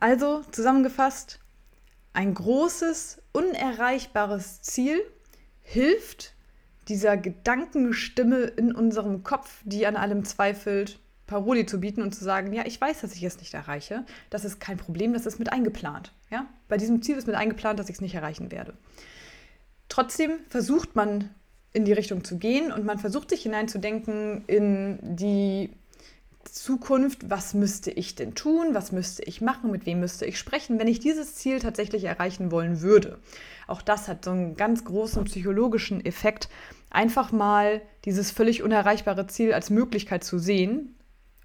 Also 0.03 0.41
zusammengefasst, 0.51 1.39
ein 2.11 2.33
großes, 2.33 3.21
unerreichbares 3.31 4.61
Ziel 4.61 4.99
hilft, 5.61 6.33
dieser 6.89 7.15
Gedankenstimme 7.15 8.39
in 8.41 8.75
unserem 8.75 9.23
Kopf, 9.23 9.61
die 9.63 9.87
an 9.87 9.95
allem 9.95 10.25
zweifelt, 10.25 10.99
Paroli 11.25 11.65
zu 11.65 11.79
bieten 11.79 12.01
und 12.01 12.13
zu 12.13 12.25
sagen, 12.25 12.51
ja, 12.51 12.65
ich 12.65 12.81
weiß, 12.81 12.99
dass 12.99 13.15
ich 13.15 13.23
es 13.23 13.39
nicht 13.39 13.53
erreiche. 13.53 14.03
Das 14.29 14.43
ist 14.43 14.59
kein 14.59 14.75
Problem, 14.75 15.13
das 15.13 15.25
ist 15.25 15.39
mit 15.39 15.53
eingeplant. 15.53 16.11
Ja? 16.29 16.47
Bei 16.67 16.75
diesem 16.75 17.01
Ziel 17.01 17.15
ist 17.15 17.27
mit 17.27 17.37
eingeplant, 17.37 17.79
dass 17.79 17.87
ich 17.87 17.95
es 17.95 18.01
nicht 18.01 18.15
erreichen 18.15 18.51
werde. 18.51 18.73
Trotzdem 19.87 20.31
versucht 20.49 20.97
man 20.97 21.29
in 21.71 21.85
die 21.85 21.93
Richtung 21.93 22.25
zu 22.25 22.37
gehen 22.37 22.73
und 22.73 22.83
man 22.83 22.99
versucht 22.99 23.29
sich 23.29 23.43
hineinzudenken 23.43 24.43
in 24.47 24.99
die 25.01 25.69
Zukunft, 26.45 27.29
was 27.29 27.53
müsste 27.53 27.91
ich 27.91 28.15
denn 28.15 28.35
tun, 28.35 28.69
was 28.73 28.91
müsste 28.91 29.23
ich 29.23 29.41
machen, 29.41 29.71
mit 29.71 29.85
wem 29.85 29.99
müsste 29.99 30.25
ich 30.25 30.37
sprechen, 30.37 30.79
wenn 30.79 30.87
ich 30.87 30.99
dieses 30.99 31.35
Ziel 31.35 31.59
tatsächlich 31.59 32.03
erreichen 32.03 32.51
wollen 32.51 32.81
würde. 32.81 33.19
Auch 33.67 33.81
das 33.81 34.07
hat 34.07 34.25
so 34.25 34.31
einen 34.31 34.55
ganz 34.55 34.83
großen 34.85 35.23
psychologischen 35.25 36.05
Effekt, 36.05 36.49
einfach 36.89 37.31
mal 37.31 37.81
dieses 38.05 38.31
völlig 38.31 38.63
unerreichbare 38.63 39.27
Ziel 39.27 39.53
als 39.53 39.69
Möglichkeit 39.69 40.23
zu 40.23 40.37
sehen, 40.39 40.95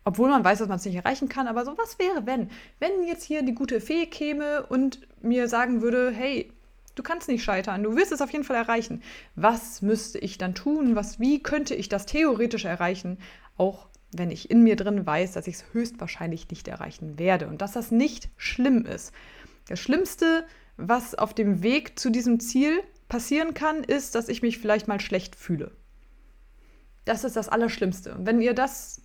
obwohl 0.05 0.31
man 0.31 0.45
weiß, 0.45 0.61
dass 0.61 0.69
man 0.69 0.79
es 0.79 0.85
nicht 0.85 0.97
erreichen 0.97 1.29
kann, 1.29 1.49
aber 1.49 1.65
so, 1.65 1.77
was 1.77 1.99
wäre, 1.99 2.27
wenn? 2.27 2.51
Wenn 2.79 3.07
jetzt 3.07 3.25
hier 3.25 3.43
die 3.43 3.55
gute 3.55 3.81
Fee 3.81 4.07
käme 4.07 4.65
und 4.67 5.01
mir 5.21 5.49
sagen 5.49 5.83
würde, 5.83 6.11
hey, 6.11 6.53
du 6.95 7.03
kannst 7.03 7.29
nicht 7.29 7.45
scheitern, 7.45 7.83
du 7.83 7.97
wirst 7.97 8.13
es 8.13 8.23
auf 8.23 8.31
jeden 8.31 8.45
Fall 8.45 8.57
erreichen. 8.57 9.03
Was 9.37 9.83
müsste 9.83 10.19
ich 10.19 10.39
dann 10.39 10.55
tun? 10.55 10.97
Was, 10.97 11.21
wie 11.21 11.43
könnte 11.43 11.75
ich 11.75 11.89
das 11.89 12.07
theoretisch 12.07 12.65
erreichen? 12.65 13.19
Auch 13.57 13.88
wenn 14.13 14.31
ich 14.31 14.51
in 14.51 14.63
mir 14.63 14.77
drin 14.77 15.07
weiß, 15.07 15.33
dass 15.33 15.47
ich 15.47 15.57
es 15.57 15.65
höchstwahrscheinlich 15.73 16.49
nicht 16.51 16.69
erreichen 16.69 17.19
werde 17.19 17.49
und 17.49 17.61
dass 17.61 17.73
das 17.73 17.91
nicht 17.91 18.31
schlimm 18.37 18.85
ist. 18.87 19.13
Das 19.69 19.79
Schlimmste, 19.79 20.47
was 20.77 21.15
auf 21.15 21.35
dem 21.35 21.63
Weg 21.63 21.99
zu 21.99 22.11
diesem 22.11 22.41
Ziel 22.41 22.83
passieren 23.09 23.55
kann, 23.55 23.85
ist, 23.85 24.15
dass 24.15 24.29
ich 24.29 24.43
mich 24.43 24.59
vielleicht 24.59 24.89
mal 24.89 25.01
schlecht 25.01 25.37
fühle. 25.37 25.73
Das 27.05 27.25
ist 27.25 27.37
das 27.37 27.49
Allerschlimmste. 27.49 28.15
Und 28.15 28.27
wenn 28.27 28.41
ihr 28.41 28.55
das, 28.55 29.03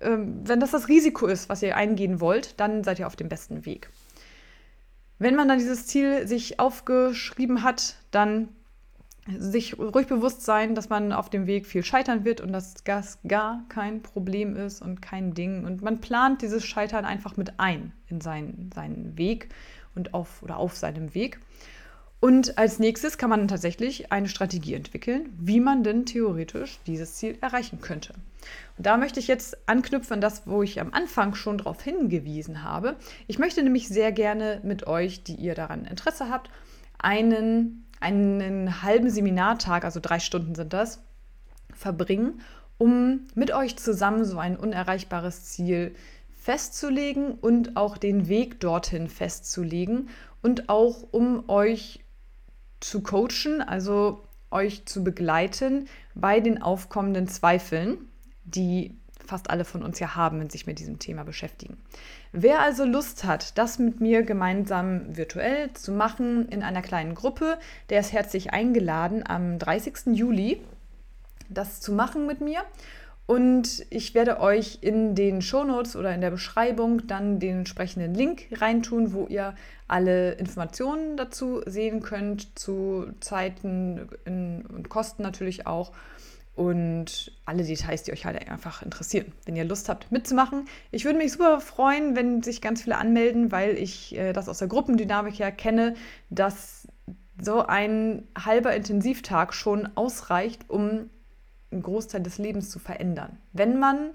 ähm, 0.00 0.40
wenn 0.44 0.60
das 0.60 0.70
das 0.70 0.88
Risiko 0.88 1.26
ist, 1.26 1.48
was 1.48 1.62
ihr 1.62 1.76
eingehen 1.76 2.20
wollt, 2.20 2.58
dann 2.60 2.84
seid 2.84 2.98
ihr 2.98 3.06
auf 3.06 3.16
dem 3.16 3.28
besten 3.28 3.66
Weg. 3.66 3.90
Wenn 5.18 5.36
man 5.36 5.48
dann 5.48 5.58
dieses 5.58 5.86
Ziel 5.86 6.26
sich 6.26 6.58
aufgeschrieben 6.58 7.62
hat, 7.62 7.96
dann 8.10 8.48
sich 9.26 9.78
ruhig 9.78 10.06
bewusst 10.06 10.42
sein, 10.42 10.74
dass 10.74 10.88
man 10.88 11.12
auf 11.12 11.30
dem 11.30 11.46
Weg 11.46 11.66
viel 11.66 11.84
scheitern 11.84 12.24
wird 12.24 12.40
und 12.40 12.52
dass 12.52 12.74
das 12.84 13.18
gar 13.26 13.64
kein 13.68 14.02
Problem 14.02 14.56
ist 14.56 14.82
und 14.82 15.00
kein 15.00 15.34
Ding. 15.34 15.64
Und 15.64 15.82
man 15.82 16.00
plant 16.00 16.42
dieses 16.42 16.64
Scheitern 16.64 17.04
einfach 17.04 17.36
mit 17.36 17.58
ein 17.58 17.92
in 18.08 18.20
seinen, 18.20 18.70
seinen 18.74 19.16
Weg 19.16 19.48
und 19.94 20.12
auf 20.12 20.42
oder 20.42 20.58
auf 20.58 20.76
seinem 20.76 21.14
Weg. 21.14 21.40
Und 22.20 22.56
als 22.56 22.78
nächstes 22.78 23.18
kann 23.18 23.28
man 23.28 23.48
tatsächlich 23.48 24.10
eine 24.10 24.28
Strategie 24.28 24.74
entwickeln, 24.74 25.28
wie 25.38 25.60
man 25.60 25.84
denn 25.84 26.06
theoretisch 26.06 26.78
dieses 26.86 27.16
Ziel 27.16 27.36
erreichen 27.42 27.82
könnte. 27.82 28.14
Und 28.78 28.86
da 28.86 28.96
möchte 28.96 29.20
ich 29.20 29.28
jetzt 29.28 29.68
anknüpfen 29.68 30.14
an 30.14 30.20
das, 30.20 30.46
wo 30.46 30.62
ich 30.62 30.80
am 30.80 30.92
Anfang 30.92 31.34
schon 31.34 31.58
darauf 31.58 31.82
hingewiesen 31.82 32.62
habe. 32.62 32.96
Ich 33.26 33.38
möchte 33.38 33.62
nämlich 33.62 33.88
sehr 33.88 34.10
gerne 34.10 34.60
mit 34.62 34.86
euch, 34.86 35.22
die 35.22 35.34
ihr 35.34 35.54
daran 35.54 35.84
Interesse 35.84 36.30
habt, 36.30 36.50
einen 36.98 37.83
einen 38.04 38.82
halben 38.82 39.08
Seminartag, 39.08 39.84
also 39.84 39.98
drei 39.98 40.20
Stunden 40.20 40.54
sind 40.54 40.72
das, 40.74 41.00
verbringen, 41.72 42.42
um 42.76 43.26
mit 43.34 43.52
euch 43.52 43.76
zusammen 43.76 44.24
so 44.24 44.38
ein 44.38 44.56
unerreichbares 44.56 45.44
Ziel 45.44 45.94
festzulegen 46.36 47.32
und 47.32 47.76
auch 47.76 47.96
den 47.96 48.28
Weg 48.28 48.60
dorthin 48.60 49.08
festzulegen 49.08 50.10
und 50.42 50.68
auch 50.68 51.02
um 51.10 51.48
euch 51.48 52.04
zu 52.80 53.02
coachen, 53.02 53.62
also 53.62 54.22
euch 54.50 54.84
zu 54.84 55.02
begleiten 55.02 55.88
bei 56.14 56.40
den 56.40 56.60
aufkommenden 56.60 57.26
Zweifeln, 57.26 57.96
die 58.44 58.98
fast 59.26 59.50
alle 59.50 59.64
von 59.64 59.82
uns 59.82 59.98
ja 59.98 60.14
haben, 60.14 60.40
wenn 60.40 60.50
sich 60.50 60.66
mit 60.66 60.78
diesem 60.78 60.98
Thema 60.98 61.24
beschäftigen. 61.24 61.76
Wer 62.32 62.60
also 62.60 62.84
Lust 62.84 63.24
hat, 63.24 63.58
das 63.58 63.78
mit 63.78 64.00
mir 64.00 64.22
gemeinsam 64.22 65.16
virtuell 65.16 65.72
zu 65.72 65.92
machen 65.92 66.48
in 66.48 66.62
einer 66.62 66.82
kleinen 66.82 67.14
Gruppe, 67.14 67.58
der 67.90 68.00
ist 68.00 68.12
herzlich 68.12 68.52
eingeladen 68.52 69.24
am 69.26 69.58
30. 69.58 70.14
Juli 70.14 70.60
das 71.48 71.80
zu 71.80 71.92
machen 71.92 72.26
mit 72.26 72.40
mir. 72.40 72.60
Und 73.26 73.86
ich 73.88 74.14
werde 74.14 74.38
euch 74.38 74.78
in 74.82 75.14
den 75.14 75.40
Shownotes 75.40 75.96
oder 75.96 76.14
in 76.14 76.20
der 76.20 76.30
Beschreibung 76.30 77.06
dann 77.06 77.38
den 77.38 77.58
entsprechenden 77.58 78.14
Link 78.14 78.48
reintun, 78.52 79.14
wo 79.14 79.26
ihr 79.26 79.54
alle 79.88 80.32
Informationen 80.32 81.16
dazu 81.16 81.62
sehen 81.64 82.02
könnt, 82.02 82.58
zu 82.58 83.06
Zeiten 83.20 84.08
und 84.26 84.90
Kosten 84.90 85.22
natürlich 85.22 85.66
auch 85.66 85.92
und 86.56 87.32
alle 87.46 87.64
Details, 87.64 88.04
die 88.04 88.12
euch 88.12 88.26
halt 88.26 88.48
einfach 88.48 88.82
interessieren. 88.82 89.32
Wenn 89.44 89.56
ihr 89.56 89.64
Lust 89.64 89.88
habt 89.88 90.12
mitzumachen. 90.12 90.66
Ich 90.92 91.04
würde 91.04 91.18
mich 91.18 91.32
super 91.32 91.60
freuen, 91.60 92.14
wenn 92.14 92.42
sich 92.42 92.60
ganz 92.60 92.82
viele 92.82 92.96
anmelden, 92.96 93.50
weil 93.50 93.76
ich 93.76 94.16
äh, 94.16 94.32
das 94.32 94.48
aus 94.48 94.58
der 94.58 94.68
Gruppendynamik 94.68 95.38
her 95.38 95.50
kenne, 95.50 95.94
dass 96.30 96.86
so 97.40 97.66
ein 97.66 98.28
halber 98.38 98.74
Intensivtag 98.74 99.52
schon 99.52 99.88
ausreicht, 99.96 100.70
um 100.70 101.10
einen 101.72 101.82
Großteil 101.82 102.22
des 102.22 102.38
Lebens 102.38 102.70
zu 102.70 102.78
verändern. 102.78 103.38
Wenn 103.52 103.78
man 103.80 104.10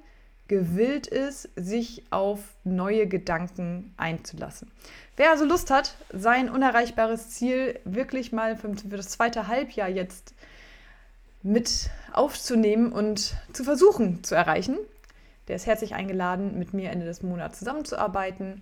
gewillt 0.48 1.08
ist, 1.08 1.50
sich 1.56 2.04
auf 2.10 2.40
neue 2.64 3.08
Gedanken 3.08 3.94
einzulassen. 3.98 4.72
Wer 5.16 5.30
also 5.30 5.46
Lust 5.46 5.70
hat, 5.70 5.96
sein 6.12 6.50
unerreichbares 6.50 7.30
Ziel 7.30 7.80
wirklich 7.84 8.32
mal 8.32 8.56
für, 8.56 8.76
für 8.76 8.98
das 8.98 9.10
zweite 9.10 9.48
Halbjahr 9.48 9.90
jetzt 9.90 10.34
mit 11.42 11.90
aufzunehmen 12.12 12.92
und 12.92 13.36
zu 13.54 13.64
versuchen 13.64 14.24
zu 14.24 14.36
erreichen. 14.36 14.78
Der 15.48 15.56
ist 15.56 15.66
herzlich 15.66 15.96
eingeladen, 15.96 16.60
mit 16.60 16.74
mir 16.74 16.92
Ende 16.92 17.06
des 17.06 17.24
Monats 17.24 17.60
zusammenzuarbeiten. 17.60 18.62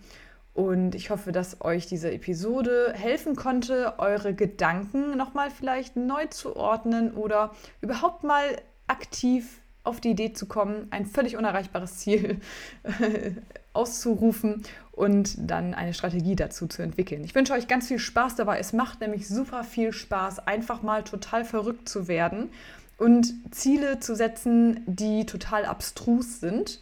Und 0.54 0.96
ich 0.96 1.12
hoffe, 1.12 1.32
dass 1.32 1.62
euch 1.62 1.86
diese 1.86 2.12
Episode 2.12 2.94
helfen 2.96 3.36
konnte, 3.36 3.96
eure 4.00 4.34
Gedanken 4.34 5.16
nochmal 5.16 5.52
vielleicht 5.52 5.96
neu 5.96 6.26
zu 6.28 6.56
ordnen 6.56 7.13
oder 7.13 7.52
überhaupt 7.82 8.24
mal 8.24 8.44
aktiv 8.88 9.62
auf 9.84 10.02
die 10.02 10.10
Idee 10.10 10.34
zu 10.34 10.48
kommen, 10.48 10.88
ein 10.90 11.06
völlig 11.06 11.38
unerreichbares 11.38 11.98
Ziel 11.98 12.42
auszurufen 13.78 14.63
und 14.92 15.36
dann 15.38 15.74
eine 15.74 15.94
Strategie 15.94 16.36
dazu 16.36 16.68
zu 16.68 16.82
entwickeln. 16.82 17.24
Ich 17.24 17.36
wünsche 17.36 17.54
euch 17.54 17.68
ganz 17.68 17.88
viel 17.88 18.00
Spaß 18.00 18.36
dabei. 18.36 18.60
Es 18.60 18.74
macht 18.74 19.00
nämlich 19.00 19.28
super 19.28 19.63
viel 19.63 19.94
Spaß, 19.94 20.48
einfach 20.48 20.82
mal 20.82 21.04
total 21.04 21.46
verrückt 21.46 21.88
zu 21.88 22.08
werden 22.08 22.50
und 22.98 23.34
Ziele 23.52 24.00
zu 24.00 24.16
setzen, 24.16 24.82
die 24.88 25.26
total 25.26 25.66
abstrus 25.66 26.40
sind, 26.40 26.82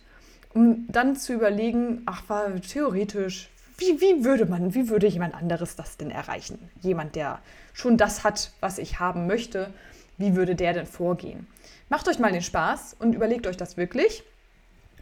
um 0.53 0.87
dann 0.87 1.17
zu 1.17 1.33
überlegen, 1.33 2.03
ach, 2.05 2.23
war 2.29 2.55
theoretisch, 2.61 3.49
wie, 3.77 3.99
wie 3.99 4.23
würde 4.23 4.45
man, 4.45 4.73
wie 4.73 4.87
würde 4.87 5.07
jemand 5.07 5.35
anderes 5.35 5.75
das 5.75 5.97
denn 5.97 6.09
erreichen? 6.09 6.57
Jemand, 6.81 7.15
der 7.15 7.39
schon 7.73 7.97
das 7.97 8.23
hat, 8.23 8.51
was 8.61 8.77
ich 8.77 8.99
haben 8.99 9.27
möchte, 9.27 9.73
wie 10.17 10.35
würde 10.35 10.55
der 10.55 10.71
denn 10.71 10.85
vorgehen? 10.85 11.47
Macht 11.89 12.07
euch 12.07 12.19
mal 12.19 12.31
den 12.31 12.41
Spaß 12.41 12.95
und 12.99 13.13
überlegt 13.13 13.45
euch 13.47 13.57
das 13.57 13.75
wirklich. 13.75 14.23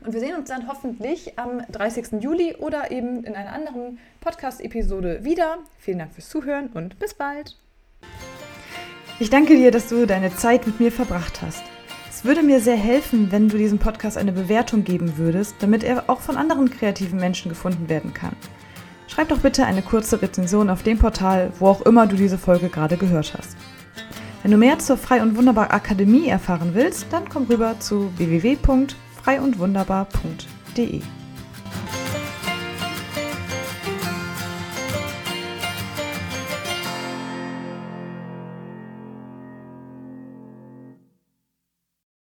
Und 0.06 0.12
wir 0.12 0.20
sehen 0.20 0.36
uns 0.36 0.50
dann 0.50 0.68
hoffentlich 0.68 1.40
am 1.40 1.62
30. 1.72 2.22
Juli 2.22 2.56
oder 2.56 2.92
eben 2.92 3.24
in 3.24 3.36
einer 3.36 3.54
anderen 3.54 4.00
Podcast-Episode 4.20 5.24
wieder. 5.24 5.60
Vielen 5.80 6.00
Dank 6.00 6.14
fürs 6.14 6.28
Zuhören 6.28 6.68
und 6.74 7.00
bis 7.00 7.14
bald. 7.14 7.58
Ich 9.20 9.30
danke 9.30 9.56
dir, 9.56 9.72
dass 9.72 9.88
du 9.88 10.06
deine 10.06 10.36
Zeit 10.36 10.68
mit 10.68 10.82
mir 10.82 10.92
verbracht 10.92 11.42
hast. 11.42 11.64
Es 12.10 12.26
würde 12.26 12.44
mir 12.44 12.60
sehr 12.60 12.76
helfen, 12.76 13.32
wenn 13.32 13.48
du 13.48 13.58
diesem 13.58 13.80
Podcast 13.80 14.18
eine 14.18 14.34
Bewertung 14.34 14.84
geben 14.84 15.18
würdest, 15.18 15.56
damit 15.60 15.84
er 15.86 16.10
auch 16.10 16.20
von 16.20 16.36
anderen 16.36 16.70
kreativen 16.70 17.20
Menschen 17.20 17.48
gefunden 17.48 17.88
werden 17.88 18.14
kann. 18.14 18.36
Schreib 19.08 19.30
doch 19.30 19.40
bitte 19.40 19.66
eine 19.66 19.84
kurze 19.84 20.22
Rezension 20.22 20.70
auf 20.70 20.84
dem 20.84 21.00
Portal, 21.00 21.54
wo 21.60 21.68
auch 21.68 21.82
immer 21.84 22.08
du 22.08 22.18
diese 22.18 22.38
Folge 22.38 22.68
gerade 22.68 22.98
gehört 22.98 23.36
hast. 23.38 23.56
Wenn 24.42 24.52
du 24.52 24.58
mehr 24.58 24.80
zur 24.80 24.98
Frei 24.98 25.22
und 25.22 25.38
Wunderbar 25.38 25.72
Akademie 25.72 26.28
erfahren 26.28 26.72
willst, 26.74 27.06
dann 27.12 27.30
komm 27.30 27.46
rüber 27.46 27.80
zu 27.80 28.12
www.freiundwunderbar.de. 29.24 31.23